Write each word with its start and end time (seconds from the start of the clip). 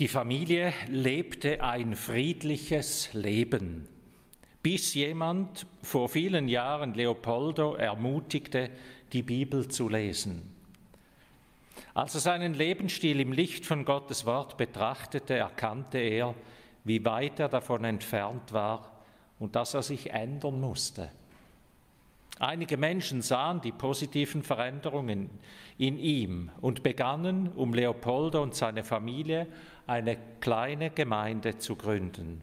Die 0.00 0.06
Familie 0.06 0.72
lebte 0.86 1.60
ein 1.60 1.96
friedliches 1.96 3.12
Leben, 3.14 3.88
bis 4.62 4.94
jemand 4.94 5.66
vor 5.82 6.08
vielen 6.08 6.46
Jahren 6.46 6.94
Leopoldo 6.94 7.74
ermutigte, 7.74 8.70
die 9.12 9.24
Bibel 9.24 9.66
zu 9.66 9.88
lesen. 9.88 10.54
Als 11.94 12.14
er 12.14 12.20
seinen 12.20 12.54
Lebensstil 12.54 13.18
im 13.18 13.32
Licht 13.32 13.66
von 13.66 13.84
Gottes 13.84 14.24
Wort 14.24 14.56
betrachtete, 14.56 15.34
erkannte 15.34 15.98
er, 15.98 16.36
wie 16.84 17.04
weit 17.04 17.40
er 17.40 17.48
davon 17.48 17.82
entfernt 17.82 18.52
war 18.52 19.02
und 19.40 19.56
dass 19.56 19.74
er 19.74 19.82
sich 19.82 20.10
ändern 20.10 20.60
musste. 20.60 21.10
Einige 22.38 22.76
Menschen 22.76 23.20
sahen 23.20 23.60
die 23.60 23.72
positiven 23.72 24.44
Veränderungen 24.44 25.28
in 25.76 25.98
ihm 25.98 26.52
und 26.60 26.84
begannen, 26.84 27.50
um 27.56 27.74
Leopoldo 27.74 28.40
und 28.40 28.54
seine 28.54 28.84
Familie 28.84 29.48
eine 29.88 30.16
kleine 30.40 30.90
Gemeinde 30.90 31.58
zu 31.58 31.76
gründen. 31.76 32.42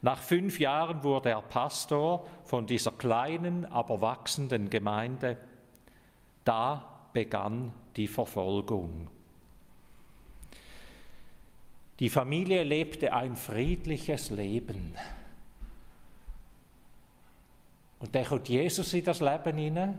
Nach 0.00 0.18
fünf 0.18 0.60
Jahren 0.60 1.02
wurde 1.02 1.30
er 1.30 1.42
Pastor 1.42 2.26
von 2.44 2.66
dieser 2.66 2.92
kleinen, 2.92 3.66
aber 3.66 4.00
wachsenden 4.00 4.70
Gemeinde. 4.70 5.36
Da 6.44 7.08
begann 7.12 7.72
die 7.96 8.06
Verfolgung. 8.06 9.08
Die 11.98 12.08
Familie 12.08 12.62
lebte 12.62 13.12
ein 13.12 13.34
friedliches 13.34 14.30
Leben. 14.30 14.94
Und 17.98 18.14
dann 18.14 18.24
kommt 18.24 18.48
Jesus 18.48 18.94
in 18.94 19.04
das 19.04 19.20
Leben 19.20 19.58
hinein. 19.58 19.98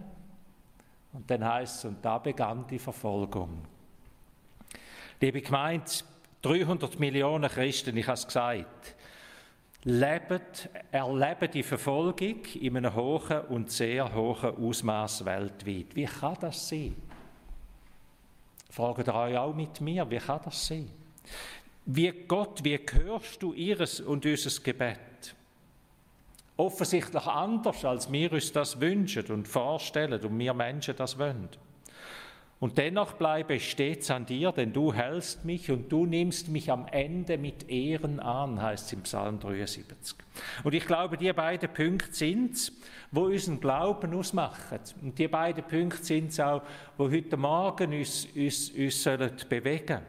Und 1.12 1.30
dann 1.30 1.44
heißt 1.44 1.80
es, 1.80 1.86
und 1.86 2.06
da 2.06 2.20
begann 2.20 2.66
die 2.68 2.80
Verfolgung. 2.80 3.66
Liebe 5.20 5.42
Gemeinde, 5.42 5.86
300 6.42 7.00
Millionen 7.00 7.50
Christen, 7.50 7.98
ich 7.98 8.08
habe 8.08 8.16
es 8.16 8.26
gesagt, 8.26 8.96
leben, 9.84 10.42
erleben 10.92 11.52
die 11.52 11.64
Verfolgung 11.64 12.46
in 12.60 12.78
einem 12.78 12.96
hohen 12.96 13.42
und 13.50 13.72
sehr 13.72 14.14
hohen 14.14 14.56
Ausmaß 14.56 15.26
weltweit. 15.26 15.96
Wie 15.96 16.06
kann 16.06 16.38
das 16.40 16.70
sein? 16.70 16.96
Fragt 18.70 19.08
ihr 19.08 19.16
euch 19.16 19.38
auch 19.38 19.54
mit 19.54 19.82
mir, 19.82 20.10
wie 20.10 20.18
kann 20.18 20.42
das 20.46 20.68
sein? 20.68 20.90
Wie 21.86 22.12
Gott, 22.28 22.64
wie 22.64 22.80
hörst 22.92 23.42
du 23.42 23.54
ihres 23.54 24.00
und 24.00 24.26
unser 24.26 24.62
Gebet? 24.62 25.36
Offensichtlich 26.56 27.26
anders, 27.26 27.84
als 27.84 28.12
wir 28.12 28.32
uns 28.32 28.52
das 28.52 28.80
wünschen 28.80 29.26
und 29.28 29.48
vorstellen 29.48 30.24
und 30.24 30.38
wir 30.38 30.54
Menschen 30.54 30.96
das 30.96 31.18
wollen. 31.18 31.50
Und 32.60 32.78
dennoch 32.78 33.14
bleibe 33.14 33.54
ich 33.54 33.72
stets 33.72 34.12
an 34.12 34.26
dir, 34.26 34.52
denn 34.52 34.74
du 34.74 34.94
hältst 34.94 35.46
mich 35.46 35.72
und 35.72 35.90
du 35.90 36.06
nimmst 36.06 36.50
mich 36.50 36.70
am 36.70 36.88
Ende 36.88 37.38
mit 37.38 37.70
Ehren 37.70 38.20
an, 38.20 38.62
heißt 38.62 38.88
es 38.88 38.94
im 38.94 39.02
Psalm 39.04 39.40
73. 39.40 40.18
Und 40.66 40.74
ich 40.74 40.86
glaube, 40.86 41.16
die 41.16 41.32
beiden 41.32 41.72
Punkte 41.72 42.14
sind 42.14 42.56
es, 42.56 42.74
wo 43.12 43.28
unseren 43.28 43.62
Glauben 43.62 44.14
ausmachen. 44.14 44.80
Und 45.02 45.18
die 45.18 45.30
beiden 45.30 45.64
Punkte 45.64 46.04
sind 46.04 46.32
es 46.32 46.40
auch, 46.42 46.62
wo 46.98 47.10
heute 47.10 47.38
Morgen 47.38 47.94
uns, 47.94 48.28
uns, 48.36 48.72
uns 48.72 49.04
sollen 49.04 49.32
bewegen 49.48 50.02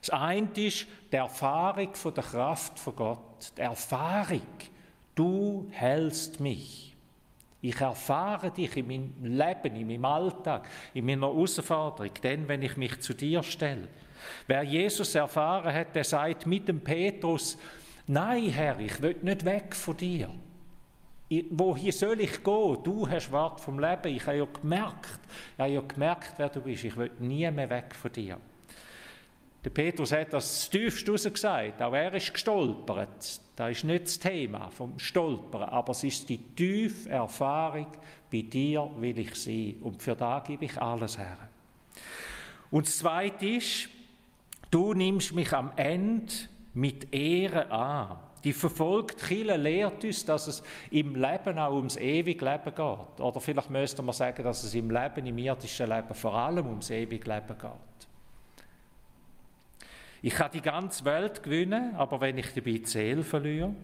Das 0.00 0.10
eine 0.10 0.50
ist 0.54 0.86
die 1.10 1.16
Erfahrung 1.16 1.94
von 1.94 2.12
der 2.12 2.24
Kraft 2.24 2.78
von 2.78 2.94
Gott. 2.94 3.52
Die 3.56 3.62
Erfahrung, 3.62 4.42
du 5.14 5.66
hältst 5.70 6.40
mich. 6.40 6.87
Ich 7.60 7.80
erfahre 7.80 8.50
dich 8.50 8.76
in 8.76 8.86
meinem 8.86 9.14
Leben, 9.24 9.74
in 9.74 9.86
meinem 9.88 10.04
Alltag, 10.04 10.68
in 10.94 11.04
meiner 11.04 11.26
Herausforderung, 11.26 12.12
denn 12.22 12.46
wenn 12.46 12.62
ich 12.62 12.76
mich 12.76 13.00
zu 13.00 13.14
dir 13.14 13.42
stelle. 13.42 13.88
Wer 14.46 14.62
Jesus 14.62 15.14
erfahren 15.14 15.72
hat, 15.72 15.94
der 15.94 16.04
sagt 16.04 16.46
mit 16.46 16.68
dem 16.68 16.80
Petrus, 16.80 17.58
nein 18.06 18.48
Herr, 18.50 18.78
ich 18.78 19.00
will 19.02 19.16
nicht 19.22 19.44
weg 19.44 19.74
von 19.74 19.96
dir. 19.96 20.30
Wohin 21.50 21.92
soll 21.92 22.20
ich 22.20 22.42
gehen? 22.42 22.78
Du 22.82 23.08
hast 23.08 23.30
Wort 23.30 23.60
vom 23.60 23.78
Leben. 23.78 24.14
Ich 24.14 24.26
habe 24.26 24.38
ja 24.38 24.46
gemerkt, 24.46 25.20
ich 25.54 25.58
habe 25.58 25.70
ja 25.70 25.80
gemerkt, 25.82 26.32
wer 26.38 26.48
du 26.48 26.60
bist. 26.60 26.84
Ich 26.84 26.96
will 26.96 27.10
nie 27.18 27.50
mehr 27.50 27.68
weg 27.68 27.94
von 27.94 28.10
dir. 28.12 28.38
Der 29.68 29.74
Petrus 29.74 30.12
hat 30.12 30.32
das 30.32 30.70
tiefst 30.70 31.04
gesagt, 31.04 31.82
auch 31.82 31.92
er 31.92 32.14
ist 32.14 32.32
gestolpert. 32.32 33.38
Das 33.54 33.70
ist 33.70 33.84
nicht 33.84 34.04
das 34.06 34.18
Thema 34.18 34.70
vom 34.70 34.98
Stolpern, 34.98 35.64
aber 35.64 35.90
es 35.90 36.04
ist 36.04 36.26
die 36.30 36.38
tiefe 36.38 37.10
Erfahrung, 37.10 37.88
bei 38.32 38.40
dir 38.40 38.90
will 38.96 39.18
ich 39.18 39.34
sein 39.34 39.76
und 39.82 40.02
für 40.02 40.16
da 40.16 40.40
gebe 40.40 40.64
ich 40.64 40.80
alles 40.80 41.18
her. 41.18 41.36
Und 42.70 42.86
das 42.86 42.96
Zweite 42.96 43.46
ist, 43.46 43.90
du 44.70 44.94
nimmst 44.94 45.34
mich 45.34 45.52
am 45.52 45.70
Ende 45.76 46.32
mit 46.72 47.12
Ehre 47.12 47.70
an. 47.70 48.16
Die 48.44 48.54
verfolgte 48.54 49.22
Kirche 49.22 49.56
lehrt 49.56 50.02
uns, 50.02 50.24
dass 50.24 50.46
es 50.46 50.62
im 50.90 51.14
Leben 51.14 51.58
auch 51.58 51.74
ums 51.74 51.98
ewige 51.98 52.42
Leben 52.42 52.74
geht. 52.74 53.20
Oder 53.20 53.38
vielleicht 53.38 53.68
müsste 53.68 54.00
man 54.00 54.14
sagen, 54.14 54.42
dass 54.42 54.64
es 54.64 54.74
im 54.74 54.90
Leben, 54.90 55.26
im 55.26 55.36
irdischen 55.36 55.90
Leben 55.90 56.14
vor 56.14 56.32
allem 56.32 56.68
ums 56.68 56.88
ewige 56.88 57.30
Leben 57.30 57.58
geht. 57.58 58.07
Ich 60.20 60.34
kann 60.34 60.50
die 60.52 60.60
ganze 60.60 61.04
Welt 61.04 61.42
gewinnen, 61.42 61.94
aber 61.94 62.20
wenn 62.20 62.38
ich 62.38 62.52
dabei 62.52 62.72
die 62.72 62.86
Seele 62.86 63.22
verliere, 63.22 63.74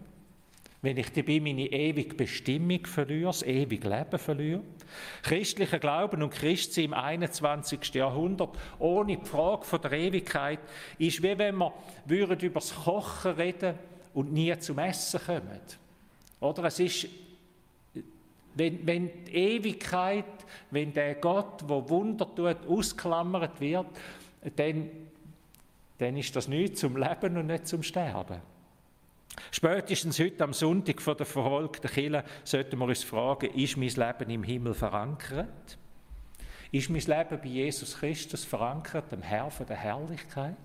wenn 0.82 0.98
ich 0.98 1.10
dabei 1.12 1.40
meine 1.40 1.66
ewige 1.72 2.14
Bestimmung 2.14 2.84
verliere, 2.84 3.28
das 3.28 3.42
ewige 3.42 3.88
Leben 3.88 4.18
verliere. 4.18 4.60
Christlicher 5.22 5.78
Glauben 5.78 6.22
und 6.22 6.30
Christsein 6.30 6.84
im 6.84 6.94
21. 6.94 7.94
Jahrhundert 7.94 8.50
ohne 8.78 9.16
die 9.16 9.24
Frage 9.24 9.64
von 9.64 9.80
der 9.80 9.92
Ewigkeit 9.92 10.58
ist 10.98 11.22
wie 11.22 11.38
wenn 11.38 11.58
wir 12.04 12.28
über 12.28 12.60
das 12.60 12.74
Kochen 12.74 13.32
reden 13.32 13.78
und 14.12 14.34
nie 14.34 14.56
zum 14.58 14.78
Essen 14.78 15.20
kommen. 15.24 15.60
Oder 16.40 16.64
es 16.64 16.78
ist 16.78 17.08
wenn, 18.54 18.86
wenn 18.86 19.10
die 19.24 19.34
Ewigkeit, 19.34 20.24
wenn 20.70 20.92
der 20.92 21.14
Gott, 21.14 21.62
der 21.62 21.88
Wunder 21.88 22.26
tut, 22.34 22.66
ausklammert 22.68 23.58
wird, 23.58 23.86
dann 24.54 24.90
dann 25.98 26.16
ist 26.16 26.34
das 26.34 26.48
nicht 26.48 26.76
zum 26.76 26.96
Leben 26.96 27.36
und 27.36 27.46
nicht 27.46 27.66
zum 27.66 27.82
Sterben. 27.82 28.40
Spätestens 29.50 30.18
heute 30.18 30.44
am 30.44 30.52
Sonntag 30.52 31.02
vor 31.02 31.16
der 31.16 31.26
verfolgten 31.26 31.90
Kirche 31.90 32.24
sollten 32.44 32.78
wir 32.78 32.86
uns 32.86 33.02
fragen, 33.02 33.50
ist 33.50 33.76
mein 33.76 33.88
Leben 33.88 34.30
im 34.30 34.42
Himmel 34.42 34.74
verankert? 34.74 35.78
Ist 36.70 36.90
mein 36.90 37.00
Leben 37.00 37.40
bei 37.40 37.48
Jesus 37.48 37.96
Christus 37.98 38.44
verankert, 38.44 39.12
dem 39.12 39.22
Herr 39.22 39.50
von 39.50 39.66
der 39.66 39.76
Herrlichkeit? 39.76 40.56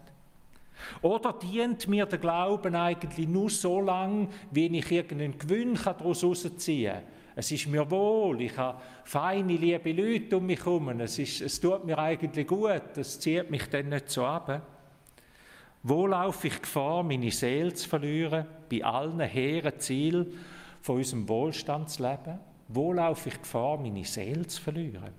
Oder 1.02 1.34
dient 1.34 1.88
mir 1.88 2.06
der 2.06 2.20
Glauben 2.20 2.76
eigentlich 2.76 3.28
nur 3.28 3.50
so 3.50 3.82
lange, 3.82 4.30
wie 4.52 4.66
ich 4.78 4.92
irgendeinen 4.92 5.38
Gewinn 5.38 5.76
daraus 5.76 6.22
herausziehen 6.22 6.94
kann? 6.94 7.04
Es 7.36 7.52
ist 7.52 7.68
mir 7.68 7.90
wohl, 7.90 8.42
ich 8.42 8.58
habe 8.58 8.82
feine, 9.04 9.54
liebe 9.54 9.92
Leute 9.92 10.38
um 10.38 10.46
mich 10.46 10.60
herum, 10.60 10.90
es, 11.00 11.20
ist, 11.20 11.42
es 11.42 11.60
tut 11.60 11.86
mir 11.86 11.98
eigentlich 11.98 12.48
gut, 12.48 12.98
es 12.98 13.20
zieht 13.20 13.50
mich 13.50 13.70
dann 13.70 13.90
nicht 13.90 14.10
so 14.10 14.26
ab. 14.26 14.62
Wo 15.84 16.08
laufe 16.08 16.48
ich 16.48 16.62
Gefahr, 16.62 17.04
meine 17.04 17.32
Seele 17.32 17.74
zu 17.74 17.88
verlieren, 17.88 18.46
bei 18.70 18.84
allen 18.84 19.20
hehren 19.22 19.80
Zielen 19.80 20.38
von 20.82 20.98
unserem 20.98 21.28
Wohlstandsleben? 21.28 22.40
Wo 22.68 22.94
laufe 22.94 23.30
ich 23.30 23.42
Gefahr, 23.42 23.78
meine 23.78 24.04
Seele 24.04 24.46
zu 24.48 24.62
verlieren? 24.62 25.14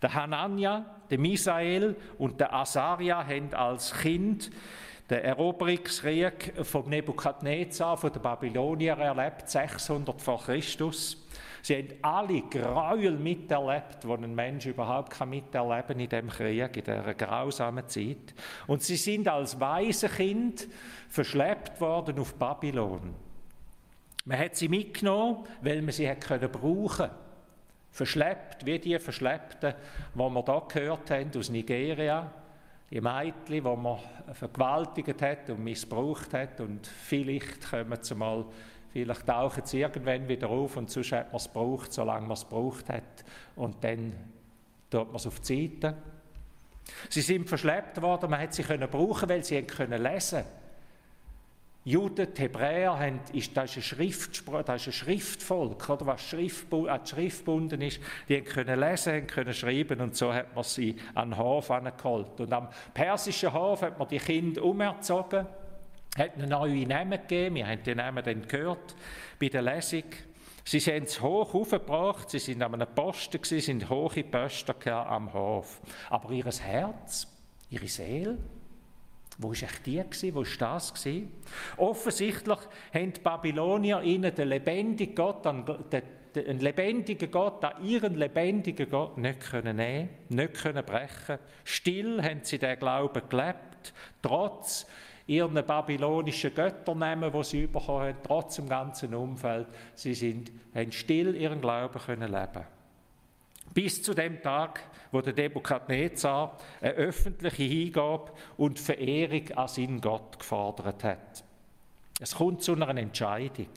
Der 0.00 0.14
Hanania, 0.14 0.84
der 1.10 1.18
Misael 1.18 1.96
und 2.18 2.40
der 2.40 2.54
Asaria 2.54 3.24
haben 3.24 3.52
als 3.54 3.92
Kind 3.92 4.50
den 5.10 5.20
Eroberungskrieg 5.22 6.54
vom 6.62 6.88
Nebukadnezar, 6.88 7.96
von 7.96 8.12
den 8.12 8.22
Babylonier 8.22 8.94
erlebt, 8.94 9.48
600 9.48 10.20
vor 10.22 10.42
Christus. 10.42 11.21
Sie 11.62 11.76
haben 11.76 11.88
alle 12.02 12.42
Gräuel 12.42 13.12
miterlebt, 13.12 14.02
die 14.02 14.08
ein 14.08 14.34
Mensch 14.34 14.66
überhaupt 14.66 15.18
miterleben 15.24 15.86
kann 15.86 16.00
in 16.00 16.08
dem 16.08 16.28
Krieg, 16.28 16.76
in 16.76 16.84
dieser 16.84 17.14
grausamen 17.14 17.88
Zeit. 17.88 18.34
Und 18.66 18.82
sie 18.82 18.96
sind 18.96 19.28
als 19.28 19.58
Waisenkind 19.60 20.66
verschleppt 21.08 21.80
worden 21.80 22.18
auf 22.18 22.34
Babylon. 22.34 23.14
Man 24.24 24.38
hat 24.38 24.56
sie 24.56 24.68
mitgenommen, 24.68 25.44
weil 25.60 25.82
man 25.82 25.92
sie 25.92 26.08
hat 26.08 26.20
können 26.20 26.50
brauchen 26.50 27.10
Verschleppt, 27.92 28.64
wie 28.64 28.78
die 28.78 28.98
Verschleppten, 28.98 29.74
die 30.14 30.18
wir 30.18 30.44
hier 30.44 30.62
gehört 30.66 31.10
haben 31.10 31.30
aus 31.36 31.50
Nigeria. 31.50 32.32
Die 32.90 33.00
Mädchen, 33.00 33.34
die 33.46 33.60
man 33.60 33.98
vergewaltigt 34.32 35.20
hat 35.20 35.50
und 35.50 35.62
missbraucht 35.62 36.32
hat. 36.32 36.60
Und 36.60 36.86
vielleicht 36.86 37.70
kommen 37.70 37.98
sie 38.00 38.14
mal 38.14 38.46
Vielleicht 38.92 39.26
tauchen 39.26 39.64
sie 39.64 39.80
irgendwann 39.80 40.28
wieder 40.28 40.50
auf 40.50 40.76
und 40.76 40.90
sonst 40.90 41.12
hat 41.12 41.28
man 41.28 41.36
es 41.36 41.44
gebraucht, 41.44 41.92
solange 41.92 42.26
man 42.26 42.32
es 42.32 42.42
gebraucht 42.42 42.88
hat. 42.88 43.24
Und 43.56 43.82
dann 43.82 44.12
tut 44.90 45.06
man 45.06 45.16
es 45.16 45.26
auf 45.26 45.40
die 45.40 45.70
Seite. 45.70 45.96
Sie 47.08 47.22
sind 47.22 47.48
verschleppt 47.48 48.02
worden, 48.02 48.30
man 48.30 48.40
hat 48.40 48.54
sie 48.54 48.62
können 48.62 48.88
brauchen, 48.88 49.28
weil 49.28 49.44
sie 49.44 49.62
können 49.62 50.02
lesen 50.02 50.44
Juden, 51.84 52.32
die 52.32 52.42
Hebräer, 52.42 52.96
haben, 52.96 53.18
ist, 53.32 53.56
das, 53.56 53.76
ist 53.76 53.98
ein 53.98 54.08
das 54.64 54.82
ist 54.82 54.86
ein 54.86 54.92
Schriftvolk, 54.92 55.90
oder, 55.90 56.06
was 56.06 56.22
Schriftbu 56.22 56.86
an 56.86 57.00
die 57.02 57.10
Schrift 57.10 57.38
gebunden 57.38 57.80
ist. 57.80 58.00
Die 58.28 58.40
können 58.42 58.78
lesen, 58.78 59.26
können 59.26 59.52
schreiben 59.52 60.00
und 60.00 60.14
so 60.14 60.32
hat 60.32 60.54
man 60.54 60.62
sie 60.62 60.94
an 61.14 61.30
den 61.30 61.38
Hof 61.38 61.72
angeholt. 61.72 62.40
Und 62.40 62.52
am 62.52 62.68
persischen 62.94 63.52
Hof 63.52 63.82
hat 63.82 63.98
man 63.98 64.06
die 64.06 64.18
Kinder 64.18 64.62
umerzogen, 64.62 65.44
hat 66.16 66.36
ihnen 66.36 66.48
neue 66.48 66.86
Namen 66.86 67.20
gegeben, 67.20 67.56
wir 67.56 67.66
haben 67.66 67.82
die 67.82 67.94
Namen 67.94 68.22
dann 68.24 68.46
gehört 68.46 68.94
bei 69.40 69.48
der 69.48 69.62
Lesung. 69.62 70.04
Sie 70.64 70.78
sind 70.78 71.08
es 71.08 71.20
hoch 71.20 71.54
aufgebracht, 71.54 72.30
sie 72.30 72.38
sind 72.38 72.62
an 72.62 72.74
einem 72.74 72.94
Posten, 72.94 73.42
sie 73.42 73.60
sind 73.60 73.88
hohe 73.90 74.22
Posten 74.22 74.88
am 74.90 75.32
Hof. 75.32 75.80
Aber 76.08 76.30
ihr 76.30 76.44
Herz, 76.44 77.26
ihre 77.68 77.88
Seele, 77.88 78.38
wo 79.38 79.48
war 79.48 79.54
echt 79.54 79.86
die? 79.86 79.96
Gewesen? 79.96 80.34
Wo 80.34 80.40
war 80.40 80.56
das? 80.58 80.94
Gewesen? 80.94 81.32
Offensichtlich 81.76 82.58
haben 82.92 83.12
die 83.12 83.20
Babylonier 83.20 84.02
ihnen 84.02 84.34
den 84.34 84.48
lebendigen 84.48 85.14
Gott, 85.14 85.44
den, 85.44 85.64
den 86.34 86.60
lebendigen 86.60 87.30
Gott, 87.30 87.64
an 87.64 87.84
ihren 87.84 88.14
lebendigen 88.14 88.88
Gott 88.88 89.18
nicht 89.18 89.40
können 89.40 89.76
nehmen, 89.76 90.10
nicht 90.28 90.54
können 90.54 90.84
brechen. 90.84 91.38
Still 91.64 92.22
haben 92.22 92.40
sie 92.42 92.58
den 92.58 92.78
Glauben 92.78 93.22
gelebt, 93.28 93.92
trotz 94.20 94.86
ihren 95.26 95.54
babylonischen 95.54 96.54
Götternamen, 96.54 97.32
die 97.32 97.44
sie 97.44 97.66
bekommen 97.66 98.08
haben, 98.08 98.16
trotz 98.22 98.56
dem 98.56 98.68
ganzen 98.68 99.14
Umfeld. 99.14 99.66
Sie 99.94 100.14
sind, 100.14 100.50
haben 100.74 100.92
still 100.92 101.34
ihren 101.36 101.60
Glauben 101.60 101.98
können 101.98 102.30
leben. 102.30 102.64
Bis 103.72 104.02
zu 104.02 104.14
dem 104.14 104.42
Tag, 104.42 104.82
wo 105.12 105.20
der 105.20 105.32
Nebukadnezar 105.32 106.58
eine 106.80 106.92
öffentliche 106.92 107.62
Hingabe 107.62 108.32
und 108.56 108.78
Verehrung 108.78 109.50
an 109.56 109.68
seinen 109.68 110.00
Gott 110.00 110.38
gefordert 110.38 111.04
hat. 111.04 111.44
Es 112.20 112.34
kommt 112.34 112.62
zu 112.62 112.72
einer 112.74 112.96
Entscheidung. 112.96 113.68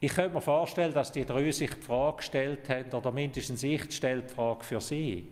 Ich 0.00 0.14
könnte 0.14 0.34
mir 0.34 0.40
vorstellen, 0.40 0.92
dass 0.92 1.12
die 1.12 1.24
drei 1.24 1.50
sich 1.50 1.70
die 1.70 1.80
Frage 1.80 2.18
gestellt 2.18 2.68
haben, 2.68 2.92
oder 2.92 3.10
mindestens 3.10 3.62
ich 3.62 3.90
stelle 3.94 4.22
die 4.22 4.34
Frage 4.34 4.62
für 4.62 4.80
sie, 4.80 5.26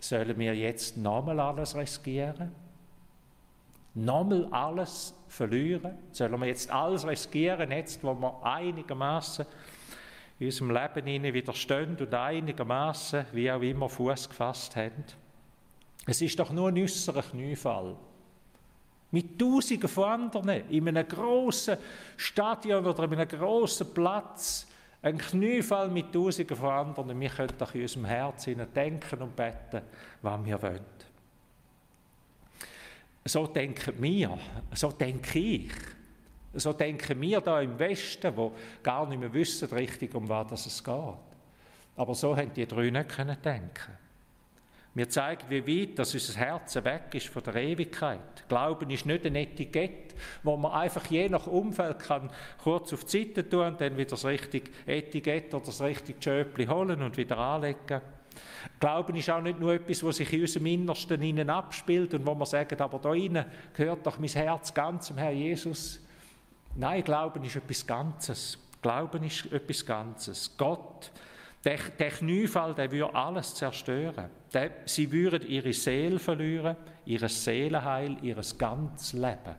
sollen 0.00 0.38
wir 0.38 0.54
jetzt 0.54 0.96
nochmal 0.96 1.40
alles 1.40 1.76
riskieren? 1.76 2.52
Nochmal 4.04 4.46
alles 4.52 5.14
verlieren? 5.26 5.98
Sollen 6.12 6.40
wir 6.40 6.46
jetzt 6.46 6.70
alles 6.70 7.06
riskieren, 7.06 7.70
jetzt 7.70 8.02
wo 8.04 8.14
wir 8.14 8.40
einigermaßen 8.44 9.44
in 10.38 10.46
unserem 10.46 10.70
Leben 10.70 11.34
widerstehen 11.34 11.96
und 11.96 12.14
einigermaßen, 12.14 13.26
wie 13.32 13.50
auch 13.50 13.60
immer, 13.60 13.88
Fuß 13.88 14.28
gefasst 14.28 14.76
haben. 14.76 15.04
Es 16.06 16.22
ist 16.22 16.38
doch 16.38 16.50
nur 16.50 16.68
ein 16.68 16.78
äußerer 16.78 17.22
Kniefall. 17.22 17.96
Mit 19.10 19.38
Tausenden 19.38 19.88
von 19.88 20.04
anderen, 20.04 20.70
in 20.70 20.86
einem 20.86 21.08
grossen 21.08 21.78
Stadion 22.16 22.86
oder 22.86 23.04
in 23.04 23.14
einem 23.14 23.28
grossen 23.28 23.92
Platz, 23.92 24.66
ein 25.02 25.18
Kniefall 25.18 25.88
mit 25.88 26.12
Tausenden 26.12 26.56
von 26.56 26.70
anderen. 26.70 27.20
Wir 27.20 27.30
können 27.30 27.54
doch 27.58 27.74
in 27.74 27.82
unserem 27.82 28.04
Herzen 28.04 28.66
denken 28.74 29.22
und 29.22 29.34
beten, 29.34 29.82
was 30.22 30.44
wir 30.44 30.62
wollen. 30.62 30.97
So 33.28 33.46
denken 33.46 33.94
wir, 33.98 34.38
so 34.74 34.90
denke 34.90 35.38
ich. 35.38 35.72
So 36.54 36.72
denken 36.72 37.20
wir 37.20 37.40
da 37.40 37.60
im 37.60 37.78
Westen, 37.78 38.34
wo 38.34 38.52
gar 38.82 39.06
nicht 39.06 39.20
mehr 39.20 39.32
wissen 39.32 39.68
richtig, 39.68 40.14
um 40.14 40.28
was 40.28 40.66
es 40.66 40.82
geht. 40.82 40.94
Aber 41.96 42.14
so 42.14 42.36
haben 42.36 42.52
die 42.54 42.66
drei 42.66 42.90
nicht 42.90 43.08
können 43.08 43.36
denken. 43.44 43.98
Wir 44.94 45.08
zeigen, 45.08 45.44
wie 45.48 45.82
weit 45.82 45.98
dass 45.98 46.14
unser 46.14 46.38
Herz 46.40 46.74
weg 46.76 47.02
ist 47.12 47.28
von 47.28 47.42
der 47.42 47.54
Ewigkeit. 47.56 48.48
Glauben 48.48 48.90
ist 48.90 49.06
nicht 49.06 49.26
ein 49.26 49.36
Etikett, 49.36 50.14
wo 50.42 50.56
man 50.56 50.72
einfach 50.72 51.06
je 51.06 51.28
nach 51.28 51.46
Umfeld 51.46 51.98
kann 52.00 52.30
kurz 52.62 52.92
auf 52.92 53.04
die 53.04 53.24
Seite 53.24 53.48
tun 53.48 53.66
und 53.66 53.80
dann 53.80 53.96
wieder 53.96 54.10
das 54.10 54.24
richtige 54.24 54.70
Etikett 54.86 55.52
oder 55.54 55.66
das 55.66 55.82
richtige 55.82 56.20
Schöpli 56.20 56.66
holen 56.66 57.02
und 57.02 57.16
wieder 57.16 57.38
anlegen. 57.38 58.00
Glauben 58.80 59.16
ist 59.16 59.30
auch 59.30 59.40
nicht 59.40 59.58
nur 59.58 59.74
etwas, 59.74 60.02
was 60.04 60.16
sich 60.16 60.32
in 60.32 60.42
unserem 60.42 60.66
Innersten 60.66 61.22
innen 61.22 61.50
abspielt 61.50 62.14
und 62.14 62.26
wo 62.26 62.34
man 62.34 62.46
sagt, 62.46 62.80
aber 62.80 62.98
da 62.98 63.12
innen 63.14 63.44
gehört 63.74 64.06
doch 64.06 64.18
mein 64.18 64.28
Herz 64.28 64.72
ganz 64.72 65.06
zum 65.06 65.18
Herrn 65.18 65.36
Jesus. 65.36 66.00
Nein, 66.74 67.02
Glauben 67.02 67.42
ist 67.44 67.56
etwas 67.56 67.86
Ganzes. 67.86 68.58
Glauben 68.80 69.24
ist 69.24 69.52
etwas 69.52 69.84
Ganzes. 69.84 70.54
Gott, 70.56 71.10
der, 71.64 71.78
der 71.98 72.10
Kniefall, 72.10 72.74
der 72.74 72.90
würde 72.90 73.14
alles 73.14 73.54
zerstören. 73.54 74.30
Der, 74.52 74.70
sie 74.84 75.10
würden 75.10 75.48
ihre 75.48 75.72
Seele 75.72 76.18
verlieren, 76.18 76.76
ihr 77.04 77.28
Seelenheil, 77.28 78.16
ihr 78.22 78.40
ganzes 78.56 79.12
Leben. 79.12 79.56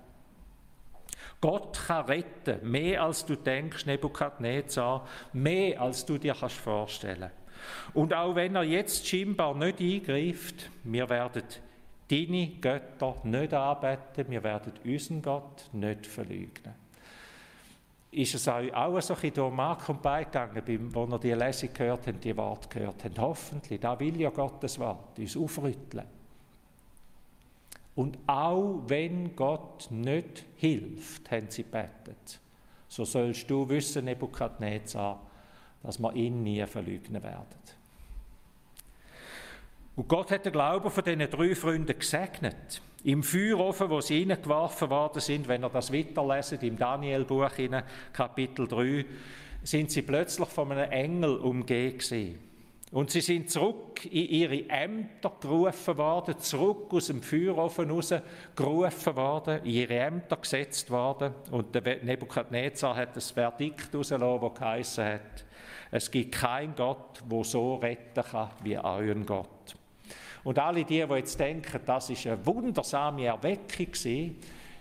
Gott 1.41 1.79
kann 1.87 2.05
retten, 2.05 2.69
mehr 2.69 3.03
als 3.03 3.25
du 3.25 3.35
denkst, 3.35 3.85
Nebukadnezar, 3.85 5.07
mehr 5.31 5.81
als 5.81 6.05
du 6.05 6.17
dir 6.17 6.35
kannst 6.37 6.57
vorstellen. 6.57 7.31
Und 7.93 8.13
auch 8.13 8.35
wenn 8.35 8.55
er 8.55 8.63
jetzt 8.63 9.07
scheinbar 9.07 9.55
nicht 9.55 9.79
eingreift, 9.79 10.69
wir 10.83 11.09
werden 11.09 11.43
deine 12.09 12.47
Götter 12.47 13.15
nicht 13.23 13.53
anbeten, 13.53 14.25
wir 14.29 14.43
werden 14.43 14.73
unseren 14.83 15.21
Gott 15.21 15.69
nicht 15.73 16.05
verleugnen 16.07 16.73
ist 18.11 18.33
es 18.33 18.47
euch 18.47 18.73
auch 18.73 18.99
so 19.01 19.15
ein 19.21 19.33
durch 19.33 19.53
Mark 19.53 19.87
und 19.89 20.01
beigegangen, 20.01 20.93
wo 20.93 21.05
ihr 21.05 21.19
die 21.19 21.31
Lesung 21.31 21.69
gehört 21.73 22.07
habt, 22.07 22.23
die 22.23 22.35
Worte 22.35 22.67
gehört 22.67 23.03
habt. 23.03 23.19
Hoffentlich, 23.19 23.79
da 23.79 23.99
will 23.99 24.19
ja 24.19 24.29
Gottes 24.29 24.79
Wort 24.79 25.19
uns 25.19 25.37
aufrütteln. 25.37 26.05
Und 27.95 28.17
auch 28.25 28.81
wenn 28.87 29.35
Gott 29.35 29.87
nicht 29.91 30.45
hilft, 30.55 31.29
haben 31.29 31.47
sie 31.49 31.63
betet. 31.63 32.39
So 32.87 33.05
sollst 33.05 33.49
du 33.49 33.67
wissen, 33.69 34.05
Nebukadnezar, 34.05 35.21
dass 35.83 35.99
wir 35.99 36.13
ihn 36.13 36.43
nie 36.43 36.65
verleugnen 36.65 37.23
werden. 37.23 37.47
Und 39.95 40.07
Gott 40.07 40.31
hat 40.31 40.45
den 40.45 40.53
Glauben 40.53 40.89
von 40.89 41.03
diesen 41.03 41.29
drei 41.29 41.55
Freunden 41.55 41.99
gesegnet. 41.99 42.81
Im 43.03 43.21
Feuerofen, 43.21 43.89
wo 43.89 43.99
sie 43.99 44.19
hineingeworfen 44.19 44.89
worden 44.89 45.19
sind, 45.19 45.47
wenn 45.47 45.63
ihr 45.63 45.69
das 45.69 45.91
weiterlesen, 45.91 46.59
im 46.61 46.77
Danielbuch, 46.77 47.51
Kapitel 48.13 48.67
3, 48.67 49.05
sind 49.63 49.91
sie 49.91 50.01
plötzlich 50.01 50.47
von 50.47 50.71
einem 50.71 50.89
Engel 50.91 51.35
umgeben 51.35 52.39
Und 52.91 53.11
sie 53.11 53.21
sind 53.21 53.49
zurück 53.49 54.05
in 54.05 54.25
ihre 54.27 54.69
Ämter 54.69 55.33
gerufen 55.41 55.97
worden, 55.97 56.39
zurück 56.39 56.93
aus 56.93 57.07
dem 57.07 57.21
Feuerofen 57.21 57.89
raus 57.89 58.13
gerufen 58.55 59.15
worden, 59.15 59.65
in 59.65 59.71
ihre 59.71 59.99
Ämter 59.99 60.37
gesetzt 60.37 60.89
worden. 60.91 61.33
Und 61.51 61.75
der 61.75 62.03
Nebukadnezar 62.03 62.95
hat 62.95 63.15
das 63.15 63.31
Verdikt 63.31 63.93
rausgelassen, 63.93 64.41
das 64.41 64.59
geheissen 64.59 65.05
hat, 65.05 65.45
es 65.91 66.11
gibt 66.11 66.35
keinen 66.35 66.75
Gott, 66.75 67.23
der 67.29 67.43
so 67.43 67.75
retten 67.75 68.23
kann 68.23 68.49
wie 68.63 68.77
euren 68.77 69.25
Gott. 69.25 69.75
Und 70.43 70.57
alle 70.59 70.85
die, 70.85 71.05
die 71.05 71.13
jetzt 71.15 71.39
denken, 71.39 71.81
das 71.85 72.09
ist 72.09 72.25
eine 72.27 72.45
wundersame 72.45 73.25
Erweckung 73.25 73.91
gewesen, 73.91 74.37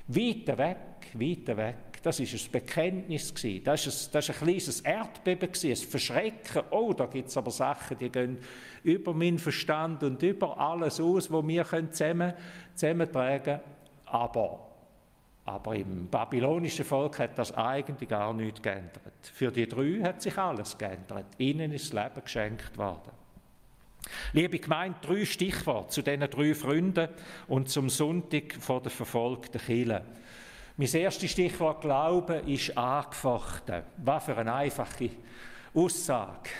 weit 0.06 0.58
weg, 0.58 0.76
weit 1.14 1.56
weg, 1.56 1.76
das 2.02 2.20
ist 2.20 2.32
ein 2.34 2.52
Bekenntnis 2.52 3.34
gewesen. 3.34 3.64
Das 3.64 3.86
ist 3.86 4.14
ein, 4.14 4.22
ein 4.22 4.34
kleines 4.34 4.80
Erdbeben 4.80 5.52
gewesen, 5.52 5.70
ein 5.70 5.90
Verschrecken. 5.90 6.62
Oh, 6.70 6.92
da 6.92 7.06
gibt 7.06 7.28
es 7.28 7.36
aber 7.36 7.50
Sachen, 7.50 7.98
die 7.98 8.08
gehen 8.08 8.38
über 8.84 9.12
meinen 9.12 9.38
Verstand 9.38 10.02
und 10.04 10.22
über 10.22 10.58
alles 10.58 11.00
aus, 11.00 11.30
was 11.30 11.46
wir 11.46 11.66
zusammen, 11.90 12.34
zusammentragen 12.74 13.42
können. 13.42 13.60
Aber 14.06 14.67
aber 15.48 15.74
im 15.74 16.08
babylonischen 16.08 16.84
Volk 16.84 17.18
hat 17.20 17.38
das 17.38 17.56
eigentlich 17.56 18.08
gar 18.08 18.34
nichts 18.34 18.60
geändert. 18.60 19.14
Für 19.22 19.50
die 19.50 19.66
drei 19.66 20.00
hat 20.02 20.20
sich 20.20 20.36
alles 20.36 20.76
geändert. 20.76 21.26
Ihnen 21.38 21.72
ist 21.72 21.92
das 21.92 22.04
Leben 22.04 22.22
geschenkt 22.22 22.76
worden. 22.76 23.12
Liebe 24.34 24.58
Gemeinde, 24.58 24.98
drei 25.00 25.24
Stichworte 25.24 25.88
zu 25.88 26.02
diesen 26.02 26.28
drei 26.28 26.54
Freunden 26.54 27.08
und 27.46 27.70
zum 27.70 27.88
Sonntag 27.88 28.54
vor 28.60 28.82
der 28.82 28.90
verfolgten 28.90 29.60
Kirche. 29.60 30.04
Mein 30.76 30.94
erstes 30.94 31.30
Stichwort 31.30 31.80
Glauben 31.80 32.46
ist 32.46 32.76
angefochten. 32.76 33.82
Was 33.96 34.24
für 34.24 34.36
eine 34.36 34.52
einfache 34.52 35.10
Aussage. 35.74 36.50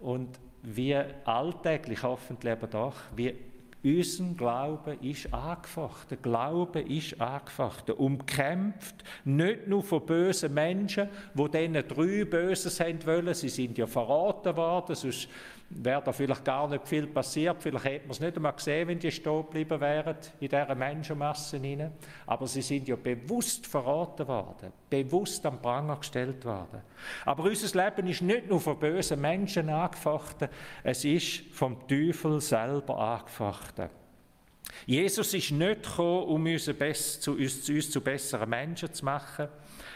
Und 0.00 0.38
wie 0.62 0.94
alltäglich 1.24 2.02
hoffentlich 2.02 2.52
aber 2.52 2.68
doch, 2.68 2.96
wie 3.16 3.34
unser 3.84 4.24
Glaube 4.34 4.96
ist 5.02 5.32
angefochten. 5.32 6.18
Glaube 6.22 6.80
ist 6.80 7.20
angefochten. 7.20 7.94
Umkämpft 7.94 9.04
nicht 9.24 9.66
nur 9.68 9.82
von 9.82 10.06
bösen 10.06 10.54
Menschen, 10.54 11.08
wo 11.34 11.48
denen 11.48 11.86
drei 11.86 12.24
Böses 12.24 12.80
haben 12.80 13.04
wollen. 13.06 13.34
Sie 13.34 13.50
sind 13.50 13.76
ja 13.76 13.86
verraten 13.86 14.56
worden, 14.56 14.96
sonst 14.96 15.28
wäre 15.70 16.02
da 16.02 16.12
vielleicht 16.12 16.44
gar 16.44 16.68
nicht 16.68 16.86
viel 16.86 17.06
passiert. 17.06 17.62
Vielleicht 17.62 17.84
hätte 17.84 18.06
man 18.06 18.10
es 18.12 18.20
nicht 18.20 18.36
einmal 18.36 18.52
gesehen, 18.52 18.88
wenn 18.88 18.98
die 18.98 19.10
stehen 19.10 19.42
geblieben 19.42 19.80
wären 19.80 20.16
in 20.40 20.48
dieser 20.48 20.74
Menschenmasse. 20.74 21.58
Hinein. 21.58 21.92
Aber 22.26 22.46
sie 22.46 22.62
sind 22.62 22.88
ja 22.88 22.96
bewusst 22.96 23.66
verraten 23.66 24.26
worden, 24.28 24.72
bewusst 24.88 25.44
am 25.46 25.60
Pranger 25.60 25.96
gestellt 25.96 26.44
worden. 26.44 26.82
Aber 27.24 27.44
unser 27.44 27.84
Leben 27.84 28.08
ist 28.08 28.22
nicht 28.22 28.48
nur 28.48 28.60
von 28.60 28.78
bösen 28.78 29.20
Menschen 29.20 29.68
angefochten, 29.68 30.48
es 30.82 31.04
ist 31.04 31.42
vom 31.52 31.86
Teufel 31.88 32.40
selber 32.40 32.98
angefochten. 32.98 34.03
Jesus 34.86 35.32
ist 35.34 35.50
nicht 35.50 35.82
gekommen, 35.82 36.24
um 36.24 36.46
uns 36.46 36.64
zu, 37.20 37.32
uns, 37.32 37.68
uns 37.68 37.90
zu 37.90 38.00
besseren 38.00 38.50
Menschen 38.50 38.92
zu 38.92 39.04
machen. 39.04 39.48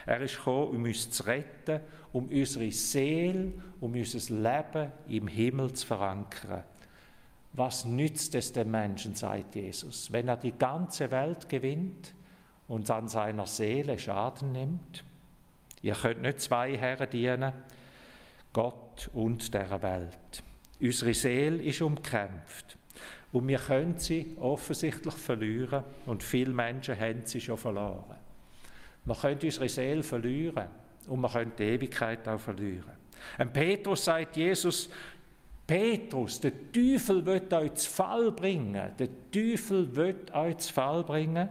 Er 0.07 0.21
ist 0.21 0.37
gekommen, 0.37 0.77
um 0.77 0.85
uns 0.85 1.11
zu 1.11 1.25
retten, 1.25 1.81
um 2.13 2.29
unsere 2.29 2.71
Seele, 2.71 3.53
um 3.81 3.93
unser 3.93 4.35
Leben 4.35 4.93
im 5.09 5.27
Himmel 5.27 5.73
zu 5.73 5.87
verankern. 5.87 6.65
Was 7.53 7.85
nützt 7.85 8.35
es 8.35 8.53
dem 8.53 8.71
Menschen, 8.71 9.15
sagt 9.15 9.55
Jesus, 9.55 10.13
wenn 10.13 10.29
er 10.29 10.37
die 10.37 10.53
ganze 10.53 11.11
Welt 11.11 11.49
gewinnt 11.49 12.15
und 12.69 12.91
an 12.91 13.09
seiner 13.09 13.47
Seele 13.47 13.99
Schaden 13.99 14.53
nimmt? 14.53 15.05
Ihr 15.83 15.95
könnt 15.95 16.23
nicht 16.23 16.41
zwei 16.41 16.77
Herren 16.77 17.11
dienen, 17.11 17.53
Gott 18.53 19.11
und 19.13 19.53
der 19.55 19.83
Welt. 19.83 20.43
Unsere 20.81 21.15
Seele 21.15 21.63
ist 21.63 21.83
umkämpft. 21.83 22.78
Und 23.33 23.47
wir 23.47 23.59
können 23.59 23.99
sie 23.99 24.35
offensichtlich 24.41 25.15
verlieren 25.15 25.85
und 26.07 26.23
viele 26.23 26.53
Menschen 26.53 26.99
haben 26.99 27.23
sie 27.25 27.41
schon 27.41 27.59
verloren. 27.59 28.17
Wir 29.05 29.15
können 29.15 29.41
unsere 29.43 29.69
Seele 29.69 30.03
verlieren 30.03 30.69
und 31.07 31.21
wir 31.21 31.29
können 31.29 31.53
die 31.59 31.65
Ewigkeit 31.65 32.27
auch 32.27 32.41
verlieren. 32.41 32.93
Und 33.39 33.53
Petrus 33.53 34.05
sagt 34.05 34.37
Jesus, 34.37 34.89
Petrus, 35.67 36.41
der 36.41 36.73
Teufel 36.73 37.25
wird 37.27 37.53
euch 37.53 37.75
zu 37.75 37.91
Fall 37.91 38.33
bringen. 38.33 38.91
Der 38.99 39.09
Teufel 39.31 39.95
wird 39.95 40.33
euch 40.35 40.57
zu 40.59 40.73
Fall 40.73 41.05
bringen. 41.05 41.49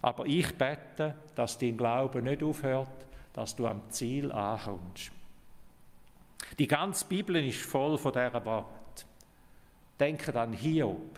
Aber 0.00 0.26
ich 0.26 0.52
bete, 0.56 1.14
dass 1.36 1.58
dein 1.58 1.76
Glaube 1.76 2.20
nicht 2.20 2.42
aufhört, 2.42 2.88
dass 3.32 3.54
du 3.54 3.68
am 3.68 3.82
Ziel 3.90 4.32
ankommst. 4.32 5.12
Die 6.58 6.66
ganze 6.66 7.04
Bibel 7.06 7.36
ist 7.36 7.60
voll 7.60 7.96
von 7.96 8.12
dieser 8.12 8.44
Wort. 8.44 8.81
Denkt 10.02 10.34
an 10.34 10.52
Hiob, 10.52 11.16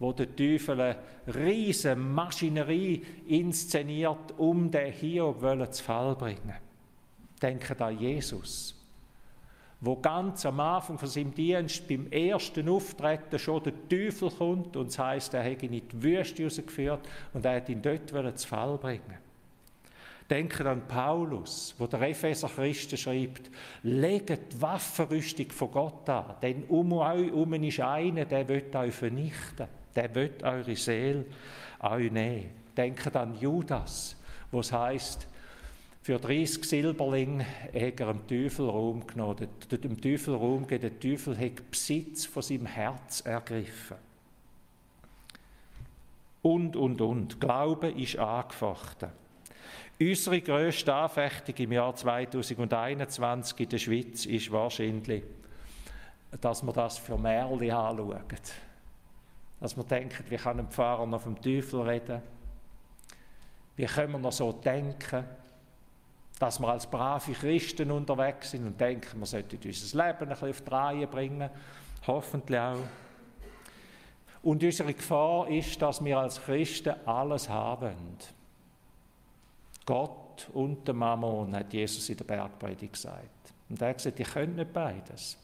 wo 0.00 0.12
der 0.12 0.34
Teufel 0.34 0.80
eine 0.80 0.96
riesige 1.32 1.94
Maschinerie 1.94 3.04
inszeniert, 3.28 4.34
um 4.36 4.68
den 4.68 4.92
Hiob 4.92 5.40
zu 5.72 5.84
Fall 5.84 6.16
bringen. 6.16 6.56
Denkt 7.40 7.80
an 7.80 7.96
Jesus, 7.96 8.74
wo 9.80 9.94
ganz 9.94 10.44
am 10.44 10.58
Anfang 10.58 10.98
von 10.98 11.08
seinem 11.08 11.32
Dienst 11.32 11.86
beim 11.86 12.10
ersten 12.10 12.68
Auftreten 12.68 13.38
schon 13.38 13.62
der 13.62 13.88
Teufel 13.88 14.32
kommt 14.32 14.76
und 14.76 14.88
es 14.88 14.98
heisst, 14.98 15.34
er 15.34 15.44
hätte 15.44 15.66
ihn 15.66 15.74
in 15.74 15.88
die 15.88 16.02
Wüste 16.02 16.42
rausgeführt 16.42 17.08
und 17.32 17.44
er 17.44 17.58
hat 17.58 17.68
ihn 17.68 17.80
dort 17.80 18.38
zu 18.40 18.48
Fall 18.48 18.76
bringen. 18.78 19.27
Denkt 20.28 20.60
an 20.60 20.86
Paulus, 20.86 21.74
wo 21.78 21.86
der 21.86 22.02
Epheser 22.02 22.48
Christen 22.48 22.98
schreibt, 22.98 23.50
legt 23.82 24.52
die 24.52 24.60
Waffenrüstung 24.60 25.50
von 25.50 25.70
Gott 25.70 26.08
an, 26.10 26.34
denn 26.42 26.64
um 26.64 26.92
euch 26.92 27.28
herum 27.28 27.54
ist 27.54 27.80
einer, 27.80 28.26
der 28.26 28.46
wird 28.46 28.76
euch 28.76 28.94
vernichten, 28.94 29.68
der 29.96 30.14
wird 30.14 30.42
eure 30.42 30.76
Seele 30.76 31.24
euch 31.80 32.12
nehmen. 32.12 32.50
Denkt 32.76 33.16
an 33.16 33.38
Judas, 33.40 34.16
wo 34.50 34.60
es 34.60 34.70
heisst, 34.70 35.26
für 36.08 36.18
30 36.18 36.64
Silberling 36.64 37.42
hat 37.42 38.00
er 38.00 38.14
dem 38.14 38.26
Teufel 38.26 38.66
Raum 38.70 39.06
genommen. 39.06 39.46
Dem 39.70 40.00
Teufel 40.00 40.36
Raum 40.36 40.66
gegeben. 40.66 40.98
Der 40.98 41.10
Teufel 41.10 41.36
hat 41.38 41.70
Besitz 41.70 42.24
von 42.24 42.42
seinem 42.42 42.64
Herz 42.64 43.20
ergriffen. 43.20 43.98
Und, 46.40 46.76
und, 46.76 47.02
und. 47.02 47.38
Glaube 47.40 47.88
ist 47.88 48.16
angefochten. 48.16 49.10
Unsere 50.00 50.40
grösste 50.40 50.94
Anfechtung 50.94 51.56
im 51.56 51.72
Jahr 51.72 51.92
2021 51.92 53.58
in 53.58 53.68
der 53.68 53.78
Schweiz 53.78 54.26
ist 54.26 54.52
wahrscheinlich, 54.52 55.24
dass 56.40 56.62
wir 56.62 56.72
das 56.72 56.98
für 56.98 57.18
Märchen 57.18 57.72
anschauen. 57.72 58.22
Dass 59.58 59.76
wir 59.76 59.82
denken, 59.82 60.24
wie 60.28 60.36
kann 60.36 60.60
ein 60.60 60.68
Pfarrer 60.68 61.04
noch 61.04 61.22
vom 61.22 61.34
Teufel 61.40 61.80
reden? 61.80 62.22
Wie 63.74 63.86
können 63.86 64.12
wir 64.12 64.18
noch 64.20 64.30
so 64.30 64.52
denken? 64.52 65.24
Dass 66.38 66.60
wir 66.60 66.68
als 66.68 66.86
brave 66.86 67.32
Christen 67.32 67.90
unterwegs 67.90 68.52
sind 68.52 68.66
und 68.66 68.80
denken, 68.80 69.18
wir 69.18 69.26
sollten 69.26 69.58
unser 69.64 70.06
Leben 70.06 70.20
ein 70.20 70.28
bisschen 70.28 70.50
auf 70.50 70.60
die 70.60 70.70
Reihe 70.70 71.06
bringen. 71.08 71.50
Hoffentlich 72.06 72.60
auch. 72.60 72.76
Und 74.42 74.62
unsere 74.62 74.94
Gefahr 74.94 75.48
ist, 75.48 75.82
dass 75.82 76.04
wir 76.04 76.20
als 76.20 76.40
Christen 76.40 76.94
alles 77.04 77.48
haben. 77.48 77.96
Gott 79.88 80.48
und 80.52 80.86
der 80.86 80.94
Mammon, 80.94 81.56
hat 81.56 81.72
Jesus 81.72 82.06
in 82.10 82.18
der 82.18 82.24
Bergpredigt 82.26 82.92
gesagt. 82.92 83.54
Und 83.70 83.80
er 83.80 83.88
hat 83.88 83.96
gesagt, 83.96 84.20
ihr 84.20 84.26
könnt 84.26 84.56
nicht 84.56 84.70
beides. 84.70 85.38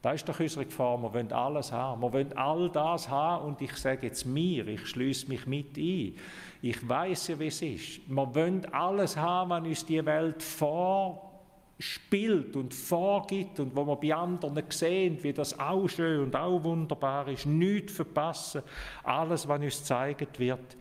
Da 0.00 0.12
ist 0.12 0.26
doch 0.26 0.40
unsere 0.40 0.64
Gefahr, 0.64 0.96
wir 0.96 1.12
wollen 1.12 1.30
alles 1.32 1.70
haben. 1.70 2.00
Wir 2.00 2.10
wollen 2.10 2.32
all 2.34 2.70
das 2.70 3.10
haben 3.10 3.44
und 3.44 3.60
ich 3.60 3.76
sage 3.76 4.06
jetzt 4.06 4.24
mir, 4.24 4.66
ich 4.68 4.86
schließe 4.86 5.28
mich 5.28 5.46
mit 5.46 5.76
ein. 5.76 6.16
Ich 6.62 6.88
weiß 6.88 7.28
ja, 7.28 7.38
wie 7.38 7.48
es 7.48 7.60
ist. 7.60 8.00
Wir 8.08 8.34
wollen 8.34 8.64
alles 8.72 9.18
haben, 9.18 9.50
was 9.50 9.62
uns 9.62 9.84
die 9.84 10.02
Welt 10.06 10.42
vorspielt 10.42 11.76
und 12.56 12.72
vorgibt 12.72 13.60
und 13.60 13.76
wo 13.76 13.84
wir 13.84 13.96
bei 13.96 14.14
anderen 14.14 14.64
sehen, 14.70 15.22
wie 15.22 15.34
das 15.34 15.58
auch 15.58 15.86
schön 15.88 16.22
und 16.22 16.34
auch 16.34 16.64
wunderbar 16.64 17.28
ist. 17.28 17.44
Nichts 17.44 17.92
verpassen. 17.92 18.62
Alles, 19.02 19.46
was 19.46 19.60
uns 19.60 19.78
gezeigt 19.80 20.38
wird, 20.38 20.74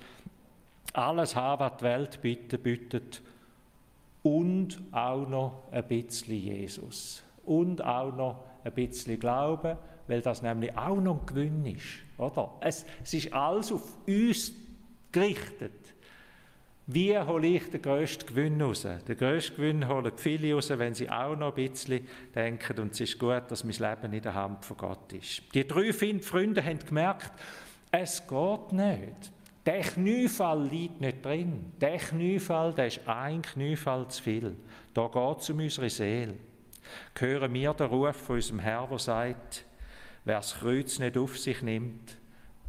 alles 0.93 1.35
haben, 1.35 1.59
was 1.59 1.77
die 1.77 1.83
Welt 1.83 2.21
bitte, 2.21 2.57
bittet 2.57 3.21
und 4.23 4.79
auch 4.91 5.27
noch 5.27 5.63
ein 5.71 5.87
bisschen 5.87 6.35
Jesus 6.35 7.23
und 7.45 7.83
auch 7.83 8.13
noch 8.15 8.43
ein 8.63 8.73
bisschen 8.73 9.19
Glauben, 9.19 9.77
weil 10.07 10.21
das 10.21 10.41
nämlich 10.41 10.75
auch 10.77 10.99
noch 10.99 11.21
ein 11.21 11.25
Gewinn 11.25 11.65
ist. 11.65 11.85
Oder? 12.17 12.53
Es, 12.61 12.85
es 13.03 13.13
ist 13.13 13.33
alles 13.33 13.71
auf 13.71 13.83
uns 14.05 14.51
gerichtet. 15.11 15.71
Wie 16.89 17.17
hole 17.19 17.47
ich 17.47 17.69
den 17.69 17.81
grössten 17.81 18.25
Gewinn 18.27 18.61
raus? 18.61 18.83
Den 18.83 19.17
grössten 19.17 19.57
Gewinn 19.57 19.87
holen 19.87 20.11
viele 20.15 20.53
raus, 20.53 20.69
wenn 20.69 20.93
sie 20.93 21.09
auch 21.09 21.35
noch 21.35 21.55
ein 21.55 21.69
bisschen 21.69 22.07
denken, 22.33 22.79
und 22.79 22.93
es 22.93 23.01
ist 23.01 23.19
gut, 23.19 23.43
dass 23.49 23.65
mein 23.65 23.75
Leben 23.75 24.13
in 24.13 24.21
der 24.21 24.33
Hand 24.33 24.63
von 24.63 24.77
Gott 24.77 25.11
ist. 25.11 25.43
Die 25.53 25.67
drei 25.67 25.91
Freunde 25.91 26.63
haben 26.63 26.79
gemerkt, 26.79 27.31
es 27.91 28.25
geht 28.25 28.71
nicht. 28.71 29.31
Der 29.67 29.81
Kniefall 29.81 30.65
liegt 30.69 31.01
nicht 31.01 31.25
drin. 31.25 31.73
Der 31.81 31.97
Kniefall, 31.97 32.73
der 32.73 32.87
ist 32.87 33.01
ein 33.05 33.41
Kniefall 33.41 34.07
zu 34.07 34.23
viel. 34.23 34.55
Da 34.93 35.07
geht 35.07 35.39
es 35.39 35.49
um 35.49 35.59
unsere 35.59 35.89
Seele. 35.89 36.35
Hören 37.19 37.53
wir 37.53 37.73
den 37.73 37.87
Ruf 37.87 38.15
von 38.15 38.37
unserem 38.37 38.59
Herrn, 38.59 38.87
der 38.89 38.99
sagt, 38.99 39.65
wer 40.23 40.37
das 40.37 40.55
Kreuz 40.55 40.99
nicht 40.99 41.17
auf 41.17 41.37
sich 41.37 41.61
nimmt, 41.61 42.17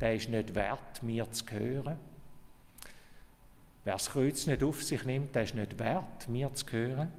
der 0.01 0.17
ist 0.17 0.29
nicht 0.29 0.57
wert, 0.57 1.01
mir 1.05 1.31
zu 1.31 1.45
hören. 1.51 2.01
Wer 3.85 3.93
das 3.93 4.11
Kreuz 4.11 4.49
nicht 4.49 4.65
auf 4.65 4.83
sich 4.83 5.05
nimmt, 5.05 5.37
der 5.37 5.45
ist 5.45 5.55
nicht 5.55 5.79
wert, 5.79 6.29
mir 6.29 6.53
zu 6.53 6.67
hören. 6.73 7.13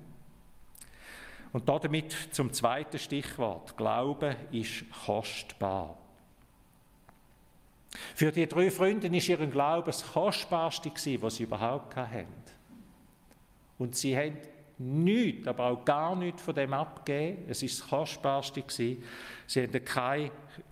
Und 1.54 1.70
damit 1.70 2.12
zum 2.32 2.52
zweiten 2.52 3.00
Stichwort. 3.00 3.78
Glaube 3.78 4.36
ist 4.52 4.84
kostbar. 5.06 5.98
Für 8.16 8.32
die 8.32 8.48
drei 8.48 8.70
Freunde 8.70 9.12
war 9.12 9.30
ihr 9.30 9.48
Glaube 9.48 9.88
das 9.88 10.06
Kostbarste, 10.06 10.92
was 11.22 11.36
sie 11.36 11.44
überhaupt 11.44 11.96
hatten. 11.96 12.28
Und 13.78 13.96
sie 13.96 14.16
haben 14.16 14.38
nichts, 14.78 15.48
aber 15.48 15.66
auch 15.66 15.86
gar 15.86 16.16
nichts 16.16 16.42
von 16.42 16.56
dem 16.56 16.74
abgegeben. 16.74 17.46
Es 17.50 17.62
war 17.62 17.70
das 17.70 17.90
Kostbarste. 17.90 18.64
Sie 18.68 19.02
haben 19.56 19.86
kein 19.86 20.32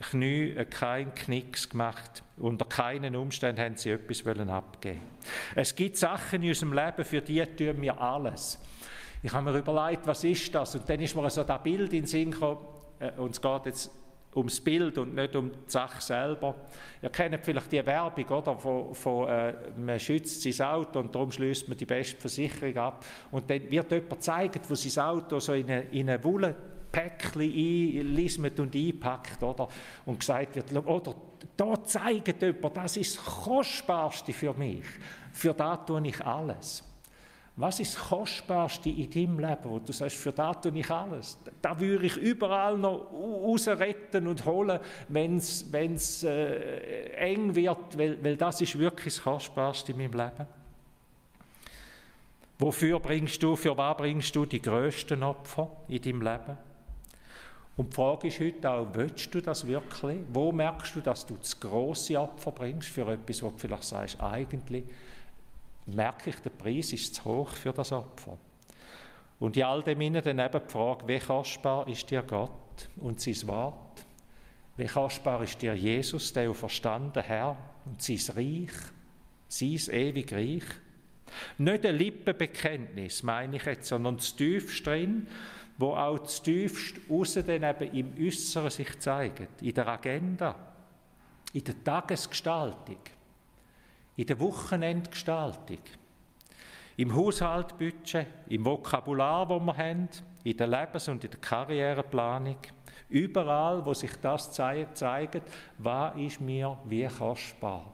Knie, 0.10 0.54
keinen 0.70 1.14
Knicks 1.14 1.70
gemacht. 1.70 2.24
Unter 2.38 2.66
keinen 2.66 3.16
Umständen 3.16 3.62
haben 3.62 3.76
sie 3.76 3.92
etwas 3.92 4.26
abgeben 4.26 5.02
Es 5.56 5.76
gibt 5.76 5.98
Sachen 5.98 6.42
in 6.44 6.50
unserem 6.50 6.74
Leben, 6.74 7.04
für 7.04 7.22
die 7.22 7.44
tun 7.46 7.82
wir 7.82 8.00
alles. 8.00 8.60
Ich 9.24 9.34
habe 9.34 9.52
mir 9.52 9.58
überlegt, 9.58 10.06
was 10.06 10.24
ist 10.24 10.54
das? 10.54 10.76
Und 10.76 10.88
dann 10.88 11.00
ist 11.00 11.16
mir 11.16 11.30
so 11.30 11.44
das 11.44 11.64
Bild 11.64 11.92
in 11.92 12.02
den 12.02 12.06
Sinn 12.06 12.32
gekommen, 12.32 12.66
äh, 13.00 13.12
und 13.18 13.32
es 13.32 13.42
geht 13.42 13.66
jetzt 13.66 13.92
ums 14.38 14.62
Bild 14.62 14.98
und 14.98 15.16
nicht 15.16 15.36
um 15.36 15.52
die 15.52 15.58
Sache 15.72 16.02
selber. 16.02 16.56
Ihr 17.02 17.10
kennt 17.10 17.44
vielleicht 17.44 17.72
die 17.72 17.86
Werbung, 17.86 18.26
oder, 18.26 18.58
von, 18.58 18.94
von 18.94 19.28
äh, 19.28 19.54
man 19.76 20.00
schützt 20.00 20.42
sein 20.42 20.68
Auto 20.68 21.00
und 21.00 21.14
darum 21.14 21.32
schließt 21.32 21.68
man 21.68 21.78
die 21.78 21.86
beste 21.86 22.18
Versicherung 22.18 22.78
ab. 22.78 23.06
Und 23.32 23.50
dann 23.50 23.70
wird 23.70 23.92
jemand 23.92 24.10
gezeigt, 24.10 24.70
wo 24.70 24.76
sein 24.76 25.04
Auto 25.04 25.40
so 25.40 25.54
in 25.54 25.70
eine, 25.70 25.82
in 25.92 26.10
eine 26.10 26.24
Wollenpäckchen 26.24 27.42
einlismet 27.42 28.60
und 28.60 28.76
einpackt, 28.76 29.42
oder? 29.42 29.68
Und 30.06 30.20
gesagt 30.20 30.56
wird, 30.56 30.72
oder, 30.86 31.16
da 31.56 31.84
zeigt 31.84 32.42
jemand, 32.42 32.78
das 32.78 32.98
ist 32.98 33.18
das 33.18 33.26
Kostbarste 33.26 34.34
für 34.34 34.54
mich. 34.54 34.86
Für 35.34 35.54
das 35.54 35.86
tue 35.86 36.08
ich 36.08 36.26
alles. 36.26 36.84
Was 37.60 37.80
ist 37.80 37.96
das 37.96 38.10
Kostbarste 38.10 38.90
in 38.92 39.10
deinem 39.10 39.40
Leben, 39.40 39.64
wo 39.64 39.80
du 39.80 39.92
sagst, 39.92 40.18
für 40.18 40.32
das 40.32 40.62
tue 40.62 40.78
ich 40.78 40.92
alles? 40.92 41.40
Da 41.60 41.80
würde 41.80 42.06
ich 42.06 42.16
überall 42.16 42.78
noch 42.78 43.12
rausretten 43.12 44.28
und 44.28 44.46
holen, 44.46 44.80
wenn 45.08 45.38
es 45.38 46.24
äh, 46.24 47.10
eng 47.14 47.56
wird, 47.56 47.98
weil, 47.98 48.24
weil 48.24 48.38
das 48.38 48.62
ist 48.62 48.78
wirklich 48.78 49.16
das 49.16 49.24
Kostbarste 49.24 49.92
in 49.92 49.98
meinem 49.98 50.14
Leben. 50.14 50.48
Wofür 52.60 53.00
bringst 53.00 53.42
du, 53.42 53.56
für 53.56 53.76
was 53.76 53.98
bringst 53.98 54.36
du 54.36 54.46
die 54.46 54.62
größten 54.62 55.24
Opfer 55.24 55.72
in 55.88 56.02
deinem 56.02 56.22
Leben? 56.22 56.58
Und 57.76 57.92
die 57.92 57.96
Frage 57.96 58.28
ist 58.28 58.40
heute 58.40 58.70
auch, 58.70 58.88
willst 58.94 59.34
du 59.34 59.42
das 59.42 59.66
wirklich? 59.66 60.20
Wo 60.32 60.52
merkst 60.52 60.96
du, 60.96 61.02
dass 61.02 61.26
du 61.26 61.36
das 61.36 61.60
grosse 61.60 62.20
Opfer 62.20 62.52
bringst 62.52 62.90
für 62.90 63.08
etwas, 63.12 63.42
wo 63.42 63.50
du 63.50 63.58
vielleicht 63.58 63.84
sagst, 63.84 64.22
eigentlich 64.22 64.84
merke 65.96 66.30
ich, 66.30 66.36
der 66.38 66.50
Preis 66.50 66.94
ist 66.94 67.16
zu 67.16 67.26
hoch 67.26 67.50
für 67.52 67.74
das 67.74 67.92
Opfer. 67.92 68.38
Und 69.40 69.56
in 69.56 69.64
all 69.64 69.84
dem 69.84 70.02
innen 70.02 70.24
dann 70.24 70.40
eben 70.40 70.62
die 70.66 70.72
Frage, 70.72 71.08
wie 71.08 71.20
kostbar 71.20 71.88
ist 71.88 72.10
dir 72.10 72.24
Gott 72.24 72.90
und 72.98 73.22
sein 73.22 73.48
Wort? 73.48 74.06
Wie 74.78 74.86
kostbar 74.86 75.44
ist 75.44 75.62
dir 75.62 75.76
Jesus, 75.76 76.34
der 76.34 76.54
verstanden 76.54 77.24
Herr 77.24 77.58
und 77.86 78.02
sein 78.02 78.36
Reich, 78.36 78.74
sein 79.48 79.96
ewig 79.96 80.32
Reich? 80.32 80.64
Nicht 81.58 81.86
ein 81.86 81.96
Lippenbekenntnis, 81.96 83.24
meine 83.24 83.58
ich 83.58 83.66
jetzt, 83.66 83.88
sondern 83.88 84.18
das 84.18 84.36
Tiefste 84.36 84.84
drin, 84.84 85.28
wo 85.78 85.94
auch 85.94 86.20
das 86.20 86.42
Tiefste 86.42 87.02
außen 87.10 87.46
dann 87.46 87.64
eben 87.64 87.94
im 87.94 88.26
Äußeren 88.26 88.70
sich 88.70 89.00
zeigt, 89.00 89.62
in 89.62 89.74
der 89.74 89.88
Agenda, 89.88 90.56
in 91.54 91.64
der 91.64 91.84
Tagesgestaltung, 91.84 92.98
in 94.18 94.26
der 94.26 94.40
Wochenendgestaltung, 94.40 95.80
im 96.98 97.16
Haushaltbudget, 97.16 98.26
im 98.50 98.66
Vokabular, 98.66 99.48
das 99.48 99.60
wir 99.62 99.78
haben, 99.78 100.10
in 100.44 100.58
der 100.58 100.68
Lebens- 100.68 101.08
und 101.08 101.24
in 101.24 101.30
der 101.30 101.40
Karriereplanung, 101.40 102.58
überall, 103.10 103.86
wo 103.86 103.94
sich 103.94 104.12
das 104.22 104.52
zeigt, 104.52 105.44
was 105.78 106.18
ist 106.18 106.42
mir 106.42 106.78
wie 106.86 107.08
kostbar. 107.08 107.94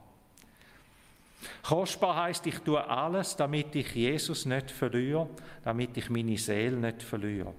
Kostbar 1.62 2.24
heißt, 2.24 2.46
ich 2.46 2.58
tue 2.60 2.82
alles, 2.82 3.36
damit 3.36 3.76
ich 3.76 3.94
Jesus 3.94 4.46
nicht 4.46 4.70
verliere, 4.70 5.28
damit 5.62 5.94
ich 5.98 6.08
meine 6.08 6.38
Seele 6.38 6.76
nicht 6.76 7.02
verliere. 7.02 7.52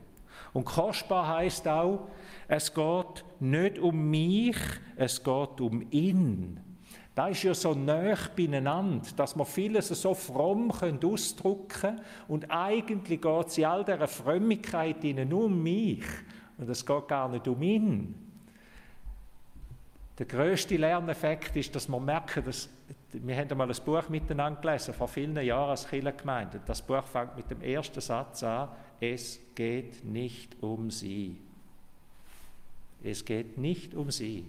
Und 0.53 0.65
kostbar 0.65 1.37
heißt 1.37 1.67
auch, 1.67 2.07
es 2.47 2.73
geht 2.73 3.25
nicht 3.39 3.77
um 3.77 4.09
mich, 4.09 4.57
es 4.95 5.23
geht 5.23 5.61
um 5.61 5.85
ihn. 5.91 6.59
Da 7.15 7.29
ist 7.29 7.43
ja 7.43 7.53
so 7.53 7.73
nah 7.73 8.13
beieinander, 8.35 9.07
dass 9.15 9.37
wir 9.37 9.45
vieles 9.45 9.87
so 9.87 10.13
fromm 10.13 10.69
ausdrücken 10.69 11.67
können 11.69 12.01
und 12.27 12.51
eigentlich 12.51 13.21
geht 13.21 13.47
es 13.47 13.57
in 13.57 13.65
all 13.65 13.85
dieser 13.85 14.07
Frömmigkeit 14.07 15.01
nur 15.01 15.45
um 15.45 15.63
mich 15.63 16.03
und 16.57 16.69
es 16.69 16.85
geht 16.85 17.07
gar 17.07 17.29
nicht 17.29 17.47
um 17.47 17.61
ihn. 17.61 18.15
Der 20.19 20.25
größte 20.25 20.75
Lerneffekt 20.75 21.55
ist, 21.55 21.73
dass 21.73 21.87
wir 21.87 21.99
merken, 21.99 22.43
dass 22.43 22.69
wir 23.13 23.37
haben 23.37 23.49
einmal 23.49 23.69
ein 23.69 23.77
Buch 23.85 24.09
miteinander 24.09 24.59
gelesen, 24.59 24.93
vor 24.93 25.07
vielen 25.07 25.37
Jahren 25.37 25.69
als 25.69 25.87
Kirchengemeinde. 25.87 26.59
Das 26.65 26.81
Buch 26.81 27.03
fängt 27.05 27.37
mit 27.37 27.49
dem 27.49 27.61
ersten 27.61 28.01
Satz 28.01 28.43
an, 28.43 28.69
es 28.99 29.39
geht 29.55 30.03
nicht 30.03 30.61
um 30.61 30.91
sie. 30.91 31.37
Es 33.03 33.23
geht 33.23 33.57
nicht 33.57 33.93
um 33.93 34.11
sie. 34.11 34.45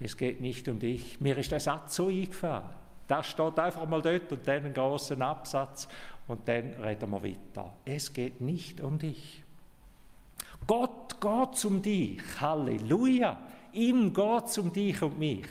Es 0.00 0.16
geht 0.16 0.40
nicht 0.40 0.68
um 0.68 0.78
dich. 0.78 1.20
Mir 1.20 1.38
ist 1.38 1.52
der 1.52 1.60
Satz 1.60 1.96
so 1.96 2.08
eingefahren. 2.08 2.70
Das 3.08 3.26
steht 3.28 3.58
einfach 3.58 3.86
mal 3.86 4.02
dort 4.02 4.30
und 4.32 4.46
dann 4.46 4.64
einen 4.64 4.74
großen 4.74 5.20
Absatz 5.22 5.88
und 6.26 6.46
dann 6.48 6.74
reden 6.82 7.10
wir 7.10 7.22
weiter. 7.22 7.72
Es 7.84 8.12
geht 8.12 8.40
nicht 8.40 8.80
um 8.80 8.98
dich. 8.98 9.42
Gott 10.66 11.20
geht 11.20 11.64
um 11.64 11.80
dich. 11.80 12.20
Halleluja. 12.40 13.38
Ihm 13.72 14.12
geht 14.12 14.44
es 14.46 14.58
um 14.58 14.72
dich 14.72 15.00
und 15.02 15.18
mich. 15.18 15.46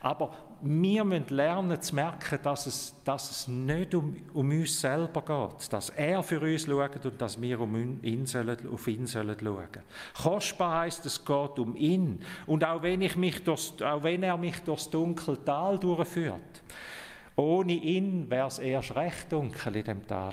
Aber 0.00 0.34
wir 0.62 1.04
müssen 1.04 1.28
lernen 1.28 1.80
zu 1.80 1.94
merken, 1.94 2.38
dass 2.42 2.66
es, 2.66 2.94
dass 3.04 3.30
es 3.30 3.48
nicht 3.48 3.94
um, 3.94 4.16
um 4.32 4.50
uns 4.50 4.80
selber 4.80 5.22
geht, 5.22 5.72
dass 5.72 5.90
er 5.90 6.22
für 6.22 6.40
uns 6.40 6.64
schaut 6.64 7.04
und 7.04 7.20
dass 7.20 7.40
wir 7.40 7.60
um 7.60 8.02
ihn 8.02 8.26
sollen, 8.26 8.56
auf 8.72 8.88
ihn 8.88 9.06
sollen 9.06 9.36
schauen. 9.38 9.68
Kostbar 10.22 10.80
heisst, 10.80 11.04
es 11.06 11.24
geht 11.24 11.58
um 11.58 11.76
ihn. 11.76 12.20
Und 12.46 12.64
auch 12.64 12.82
wenn, 12.82 13.02
ich 13.02 13.16
mich 13.16 13.44
durchs, 13.44 13.80
auch 13.82 14.02
wenn 14.02 14.22
er 14.22 14.36
mich 14.36 14.58
durchs 14.60 14.88
dunkle 14.88 15.42
Tal 15.44 15.78
durchführt, 15.78 16.62
ohne 17.36 17.74
ihn 17.74 18.30
wäre 18.30 18.48
es 18.48 18.58
erst 18.58 18.96
recht 18.96 19.30
dunkel 19.30 19.76
in 19.76 19.84
dem 19.84 20.06
Tal. 20.06 20.32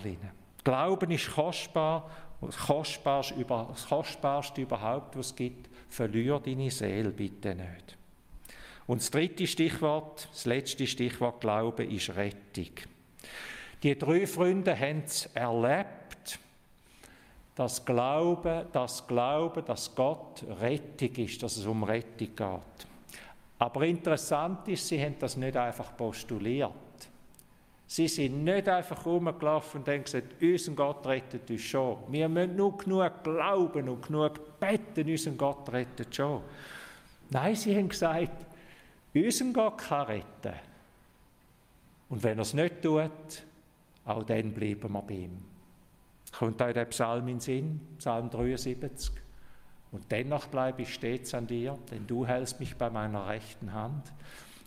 Glauben 0.63 1.11
ist 1.11 1.33
kostbar, 1.33 2.09
das 2.39 2.57
Kostbarste, 2.57 3.45
das 3.45 3.87
Kostbarste 3.87 4.61
überhaupt, 4.61 5.17
was 5.17 5.27
es 5.27 5.35
gibt. 5.35 5.69
Verlier 5.89 6.39
deine 6.39 6.71
Seele 6.71 7.11
bitte 7.11 7.53
nicht. 7.55 7.97
Und 8.87 9.01
das 9.01 9.11
dritte 9.11 9.47
Stichwort, 9.47 10.27
das 10.31 10.45
letzte 10.45 10.85
Stichwort 10.87 11.39
Glaube 11.39 11.85
ist 11.85 12.15
Rettung. 12.15 12.71
Die 13.81 13.97
drei 13.97 14.27
Freunde 14.27 14.77
haben 14.77 15.03
es 15.05 15.25
erlebt, 15.33 16.39
dass 17.55 17.85
Glaube, 17.85 18.67
das 18.71 19.05
Glauben, 19.05 19.63
dass 19.65 19.93
Gott 19.95 20.43
Rettung 20.59 21.15
ist, 21.15 21.43
dass 21.43 21.57
es 21.57 21.65
um 21.65 21.83
Rettung 21.83 22.35
geht. 22.35 22.87
Aber 23.59 23.85
interessant 23.85 24.67
ist, 24.67 24.87
sie 24.87 25.01
haben 25.01 25.15
das 25.19 25.37
nicht 25.37 25.55
einfach 25.55 25.95
postuliert. 25.95 26.71
Sie 27.85 28.07
sind 28.07 28.43
nicht 28.43 28.67
einfach 28.67 29.05
rumgelaufen 29.05 29.81
und 29.81 29.87
haben 29.87 30.03
gesagt, 30.03 30.41
unser 30.41 30.71
Gott 30.71 31.05
rettet 31.05 31.49
uns 31.49 31.61
schon. 31.61 31.97
Wir 32.09 32.27
müssen 32.27 32.55
nur 32.55 32.75
genug 32.77 33.23
glauben 33.23 33.87
und 33.87 34.05
genug 34.07 34.59
beten, 34.59 35.09
unser 35.09 35.31
Gott 35.31 35.71
rettet 35.71 36.15
schon. 36.15 36.41
Nein, 37.29 37.55
sie 37.55 37.77
haben 37.77 37.89
gesagt, 37.89 38.31
unseren 39.15 39.53
Gott 39.53 39.77
kann 39.77 40.07
retten. 40.07 40.59
Und 42.09 42.23
wenn 42.23 42.37
er 42.37 42.43
es 42.43 42.53
nicht 42.53 42.81
tut, 42.81 43.09
auch 44.05 44.23
dann 44.23 44.53
bleiben 44.53 44.93
wir 44.93 45.01
bei 45.01 45.13
ihm. 45.13 45.37
Kommt 46.37 46.61
euch 46.61 46.73
der 46.73 46.85
Psalm 46.85 47.27
in 47.27 47.35
den 47.35 47.39
Sinn, 47.39 47.79
Psalm 47.97 48.29
73. 48.29 49.13
Und 49.91 50.11
dennoch 50.11 50.47
bleibe 50.47 50.81
ich 50.81 50.93
stets 50.93 51.33
an 51.35 51.45
dir, 51.45 51.77
denn 51.91 52.07
du 52.07 52.25
hältst 52.25 52.59
mich 52.59 52.75
bei 52.75 52.89
meiner 52.89 53.27
rechten 53.27 53.71
Hand. 53.71 54.11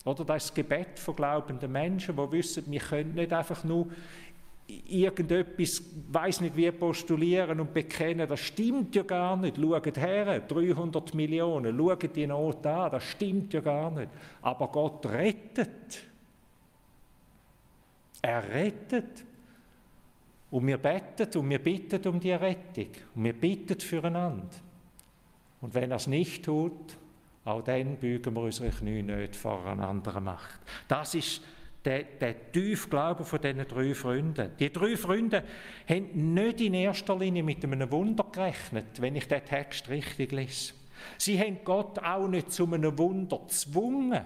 Oder 0.05 0.23
das 0.23 0.53
Gebet 0.53 0.97
von 0.97 1.17
glaubenden 1.17 1.69
Menschen, 1.69 2.15
die 2.15 2.31
wissen, 2.31 2.63
wir 2.71 2.79
können 2.79 3.13
nicht 3.13 3.33
einfach 3.33 3.65
nur 3.65 3.87
irgendetwas, 4.67 5.81
weiß 6.11 6.41
nicht 6.41 6.55
wie, 6.55 6.71
postulieren 6.71 7.59
und 7.59 7.73
bekennen, 7.73 8.27
das 8.27 8.39
stimmt 8.41 8.95
ja 8.95 9.03
gar 9.03 9.37
nicht. 9.37 9.57
Schaut 9.57 9.97
her, 9.97 10.39
300 10.41 11.13
Millionen, 11.13 11.77
schaut 11.77 12.15
die 12.15 12.27
Not 12.27 12.65
an, 12.65 12.91
das 12.91 13.03
stimmt 13.03 13.53
ja 13.53 13.61
gar 13.61 13.91
nicht. 13.91 14.09
Aber 14.41 14.67
Gott 14.67 15.05
rettet. 15.05 16.03
Er 18.21 18.43
rettet. 18.49 19.23
Und 20.49 20.65
wir 20.67 20.77
beten 20.77 21.37
und 21.37 21.49
wir 21.49 21.59
bitten 21.59 22.07
um 22.07 22.19
die 22.19 22.31
Rettung. 22.31 22.87
Und 23.15 23.23
wir 23.23 23.33
bitten 23.33 23.79
füreinander. 23.79 24.47
Und 25.61 25.73
wenn 25.73 25.91
er 25.91 25.97
es 25.97 26.07
nicht 26.07 26.45
tut, 26.45 26.97
auch 27.45 27.61
dann 27.61 27.95
bügen 27.97 28.35
wir 28.35 28.41
unsere 28.41 28.69
Knie 28.69 29.01
nicht 29.01 29.35
vor 29.35 29.65
einer 29.65 29.87
anderen 29.87 30.25
Macht. 30.25 30.59
Das 30.87 31.15
ist 31.15 31.41
der, 31.87 32.03
der 32.03 32.51
tiefe 32.51 32.89
Glaube 32.89 33.23
von 33.23 33.41
diesen 33.41 33.65
drei 33.65 33.93
Freunden. 33.95 34.51
Die 34.59 34.71
drei 34.71 34.97
Freunde 34.97 35.41
haben 35.87 36.33
nicht 36.33 36.59
in 36.59 36.73
erster 36.73 37.17
Linie 37.17 37.43
mit 37.43 37.63
einem 37.63 37.89
Wunder 37.89 38.25
gerechnet, 38.29 38.99
wenn 39.01 39.15
ich 39.15 39.27
den 39.27 39.43
Text 39.45 39.87
richtig 39.87 40.33
lese. 40.33 40.73
Sie 41.17 41.39
haben 41.39 41.59
Gott 41.63 41.97
auch 41.99 42.27
nicht 42.27 42.51
zu 42.51 42.65
einem 42.65 42.97
Wunder 42.97 43.39
gezwungen. 43.39 44.25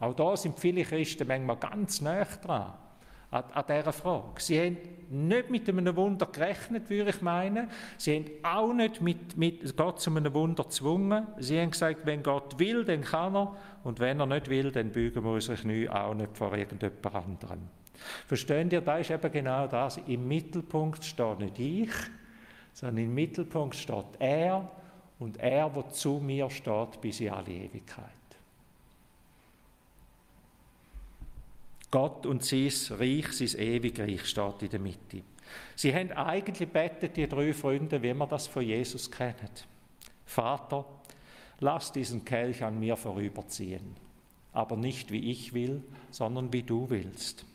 Auch 0.00 0.14
da 0.14 0.36
sind 0.38 0.58
viele 0.58 0.84
Christen 0.84 1.28
manchmal 1.28 1.56
ganz 1.56 2.00
nah 2.00 2.24
dran 2.24 2.72
an, 3.30 3.44
an 3.52 3.64
dieser 3.68 3.92
Frage. 3.92 4.40
Sie 4.40 4.58
haben 4.58 4.78
nicht 5.10 5.50
mit 5.50 5.68
einem 5.68 5.94
Wunder 5.96 6.26
gerechnet, 6.26 6.88
würde 6.88 7.10
ich 7.10 7.22
meinen. 7.22 7.68
Sie 7.96 8.16
haben 8.16 8.26
auch 8.42 8.72
nicht 8.72 9.00
mit, 9.00 9.36
mit 9.36 9.76
Gott 9.76 10.00
zu 10.00 10.10
einem 10.10 10.32
Wunder 10.34 10.64
gezwungen. 10.64 11.26
Sie 11.38 11.60
haben 11.60 11.70
gesagt, 11.70 12.00
wenn 12.04 12.22
Gott 12.22 12.58
will, 12.58 12.84
dann 12.84 13.02
kann 13.02 13.34
er. 13.34 13.56
Und 13.84 14.00
wenn 14.00 14.20
er 14.20 14.26
nicht 14.26 14.48
will, 14.48 14.70
dann 14.70 14.90
bügen 14.90 15.24
wir 15.24 15.32
unsere 15.32 15.56
Knie 15.56 15.88
auch 15.88 16.14
nicht 16.14 16.36
vor 16.36 16.54
irgendjemand 16.54 17.14
anderem. 17.14 17.60
Verstehen 18.26 18.70
ihr, 18.70 18.80
da 18.80 18.98
ist 18.98 19.10
eben 19.10 19.32
genau 19.32 19.66
das. 19.66 19.98
Im 20.06 20.28
Mittelpunkt 20.28 21.04
steht 21.04 21.38
nicht 21.40 21.58
ich, 21.58 21.90
sondern 22.72 23.04
im 23.04 23.14
Mittelpunkt 23.14 23.74
steht 23.74 24.04
er 24.18 24.70
und 25.18 25.38
er, 25.38 25.68
der 25.68 25.88
zu 25.90 26.20
mir 26.20 26.48
steht 26.48 27.00
bis 27.00 27.20
in 27.20 27.30
alle 27.30 27.50
Ewigkeit. 27.50 28.04
Gott 31.90 32.26
und 32.26 32.44
sein 32.44 32.70
Reich, 32.98 33.32
sein 33.32 33.60
ewige 33.60 34.02
Reich 34.02 34.26
steht 34.26 34.62
in 34.62 34.70
der 34.70 34.80
Mitte. 34.80 35.22
Sie 35.74 35.94
haben 35.94 36.12
eigentlich 36.12 36.68
betet, 36.68 37.16
die 37.16 37.28
drei 37.28 37.52
Freunde, 37.54 38.02
wie 38.02 38.12
man 38.12 38.28
das 38.28 38.46
von 38.46 38.62
Jesus 38.62 39.10
kennt. 39.10 39.66
Vater, 40.26 40.84
lass 41.60 41.92
diesen 41.92 42.24
Kelch 42.24 42.62
an 42.62 42.78
mir 42.78 42.96
vorüberziehen, 42.96 43.96
aber 44.52 44.76
nicht 44.76 45.10
wie 45.10 45.30
ich 45.30 45.54
will, 45.54 45.82
sondern 46.10 46.52
wie 46.52 46.62
du 46.62 46.90
willst. 46.90 47.46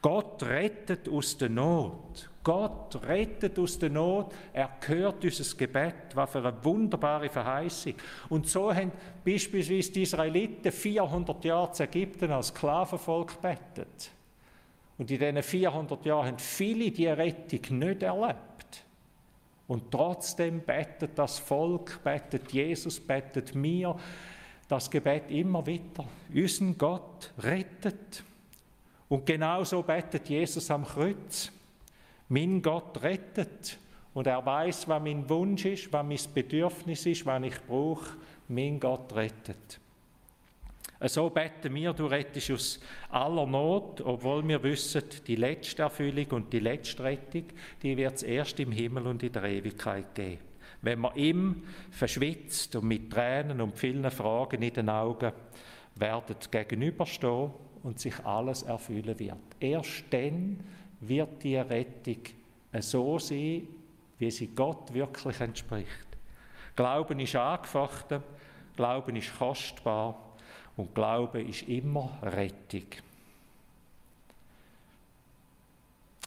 Gott 0.00 0.42
rettet 0.42 1.08
aus 1.08 1.36
der 1.36 1.50
Not. 1.50 2.30
Gott 2.42 3.00
rettet 3.06 3.58
aus 3.58 3.78
der 3.78 3.90
Not. 3.90 4.32
Er 4.52 4.70
hört 4.86 5.24
unser 5.24 5.56
Gebet. 5.56 5.94
Was 6.14 6.30
für 6.30 6.38
eine 6.38 6.64
wunderbare 6.64 7.28
Verheißung. 7.28 7.94
Und 8.28 8.48
so 8.48 8.74
haben 8.74 8.92
beispielsweise 9.24 9.92
die 9.92 10.02
Israeliten 10.02 10.72
400 10.72 11.44
Jahre 11.44 11.72
zu 11.72 11.84
Ägypten 11.84 12.32
als 12.32 12.48
Sklavenvolk 12.48 13.40
betet. 13.40 14.10
Und 14.98 15.10
in 15.10 15.18
diesen 15.18 15.42
400 15.42 16.04
Jahren 16.04 16.26
haben 16.26 16.38
viele 16.38 16.90
die 16.90 17.06
Rettung 17.06 17.78
nicht 17.78 18.02
erlebt. 18.02 18.84
Und 19.68 19.90
trotzdem 19.90 20.60
betet 20.60 21.18
das 21.18 21.38
Volk, 21.38 22.00
betet 22.02 22.52
Jesus, 22.52 23.00
betet 23.00 23.54
mir 23.54 23.96
das 24.68 24.90
Gebet 24.90 25.30
immer 25.30 25.64
wieder. 25.66 26.04
Unseren 26.34 26.76
Gott 26.76 27.32
rettet. 27.38 28.22
Und 29.08 29.26
genauso 29.26 29.82
betet 29.82 30.28
Jesus 30.28 30.70
am 30.70 30.84
Kreuz. 30.84 31.52
Mein 32.32 32.62
Gott 32.62 33.02
rettet. 33.02 33.78
Und 34.14 34.26
er 34.26 34.44
weiß, 34.44 34.88
was 34.88 35.02
mein 35.02 35.28
Wunsch 35.28 35.66
ist, 35.66 35.92
was 35.92 36.06
mein 36.06 36.34
Bedürfnis 36.34 37.04
ist, 37.04 37.26
was 37.26 37.42
ich 37.42 37.60
brauche. 37.66 38.16
Mein 38.48 38.80
Gott 38.80 39.14
rettet. 39.14 39.78
So 41.04 41.28
beten 41.28 41.74
wir, 41.74 41.92
du 41.92 42.06
rettest 42.06 42.50
aus 42.50 42.80
aller 43.10 43.46
Not, 43.46 44.00
obwohl 44.00 44.46
wir 44.48 44.62
wissen, 44.62 45.02
die 45.26 45.36
letzte 45.36 45.82
Erfüllung 45.82 46.26
und 46.30 46.52
die 46.52 46.60
letzte 46.60 47.04
Rettung, 47.04 47.44
die 47.82 47.96
wird 47.96 48.14
es 48.14 48.22
erst 48.22 48.60
im 48.60 48.72
Himmel 48.72 49.08
und 49.08 49.22
in 49.22 49.32
der 49.32 49.44
Ewigkeit 49.44 50.14
geben. 50.14 50.40
Wenn 50.80 51.00
wir 51.00 51.14
ihm 51.16 51.64
verschwitzt 51.90 52.76
und 52.76 52.86
mit 52.86 53.10
Tränen 53.10 53.60
und 53.60 53.76
vielen 53.76 54.10
Fragen 54.10 54.62
in 54.62 54.72
den 54.72 54.88
Augen 54.88 55.32
werden 55.96 56.36
gegenüberstehen 56.50 57.50
und 57.82 58.00
sich 58.00 58.18
alles 58.24 58.62
erfüllen 58.62 59.18
wird. 59.18 59.36
Erst 59.60 60.04
dann 60.10 60.60
wird 61.02 61.42
die 61.42 61.56
Rettung 61.56 62.18
so 62.80 63.18
sein, 63.18 63.68
wie 64.18 64.30
sie 64.30 64.48
Gott 64.48 64.92
wirklich 64.94 65.40
entspricht. 65.40 66.06
Glauben 66.76 67.20
ist 67.20 67.36
angefochten, 67.36 68.22
Glauben 68.76 69.16
ist 69.16 69.36
kostbar 69.36 70.18
und 70.76 70.94
Glaube 70.94 71.42
ist 71.42 71.68
immer 71.68 72.18
Rettung. 72.22 72.86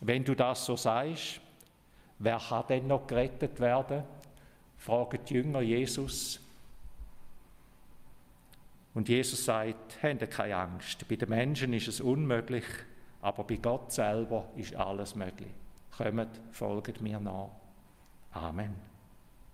Wenn 0.02 0.24
du 0.24 0.36
das 0.36 0.66
so 0.66 0.76
sagst, 0.76 1.40
wer 2.20 2.38
kann 2.38 2.68
denn 2.68 2.88
noch 2.88 3.08
gerettet 3.08 3.60
werden? 3.60 4.04
Fragen 4.78 5.20
die 5.28 5.34
Jünger 5.36 5.62
Jesus. 5.62 6.40
Und 8.94 9.10
Jesus 9.10 9.44
sagt, 9.46 10.04
habt 10.04 10.32
keine 10.32 10.56
Angst. 10.56 11.08
Bei 11.08 11.16
den 11.16 11.30
Menschen 11.30 11.74
ist 11.74 11.88
es 11.88 12.02
unmöglich, 12.02 12.66
aber 13.26 13.44
bei 13.44 13.56
Gott 13.56 13.92
selber 13.92 14.46
ist 14.56 14.76
alles 14.76 15.16
möglich. 15.16 15.52
Kommt, 15.98 16.40
folgt 16.52 17.02
mir 17.02 17.20
nach. 17.20 17.50
Amen. 18.32 18.76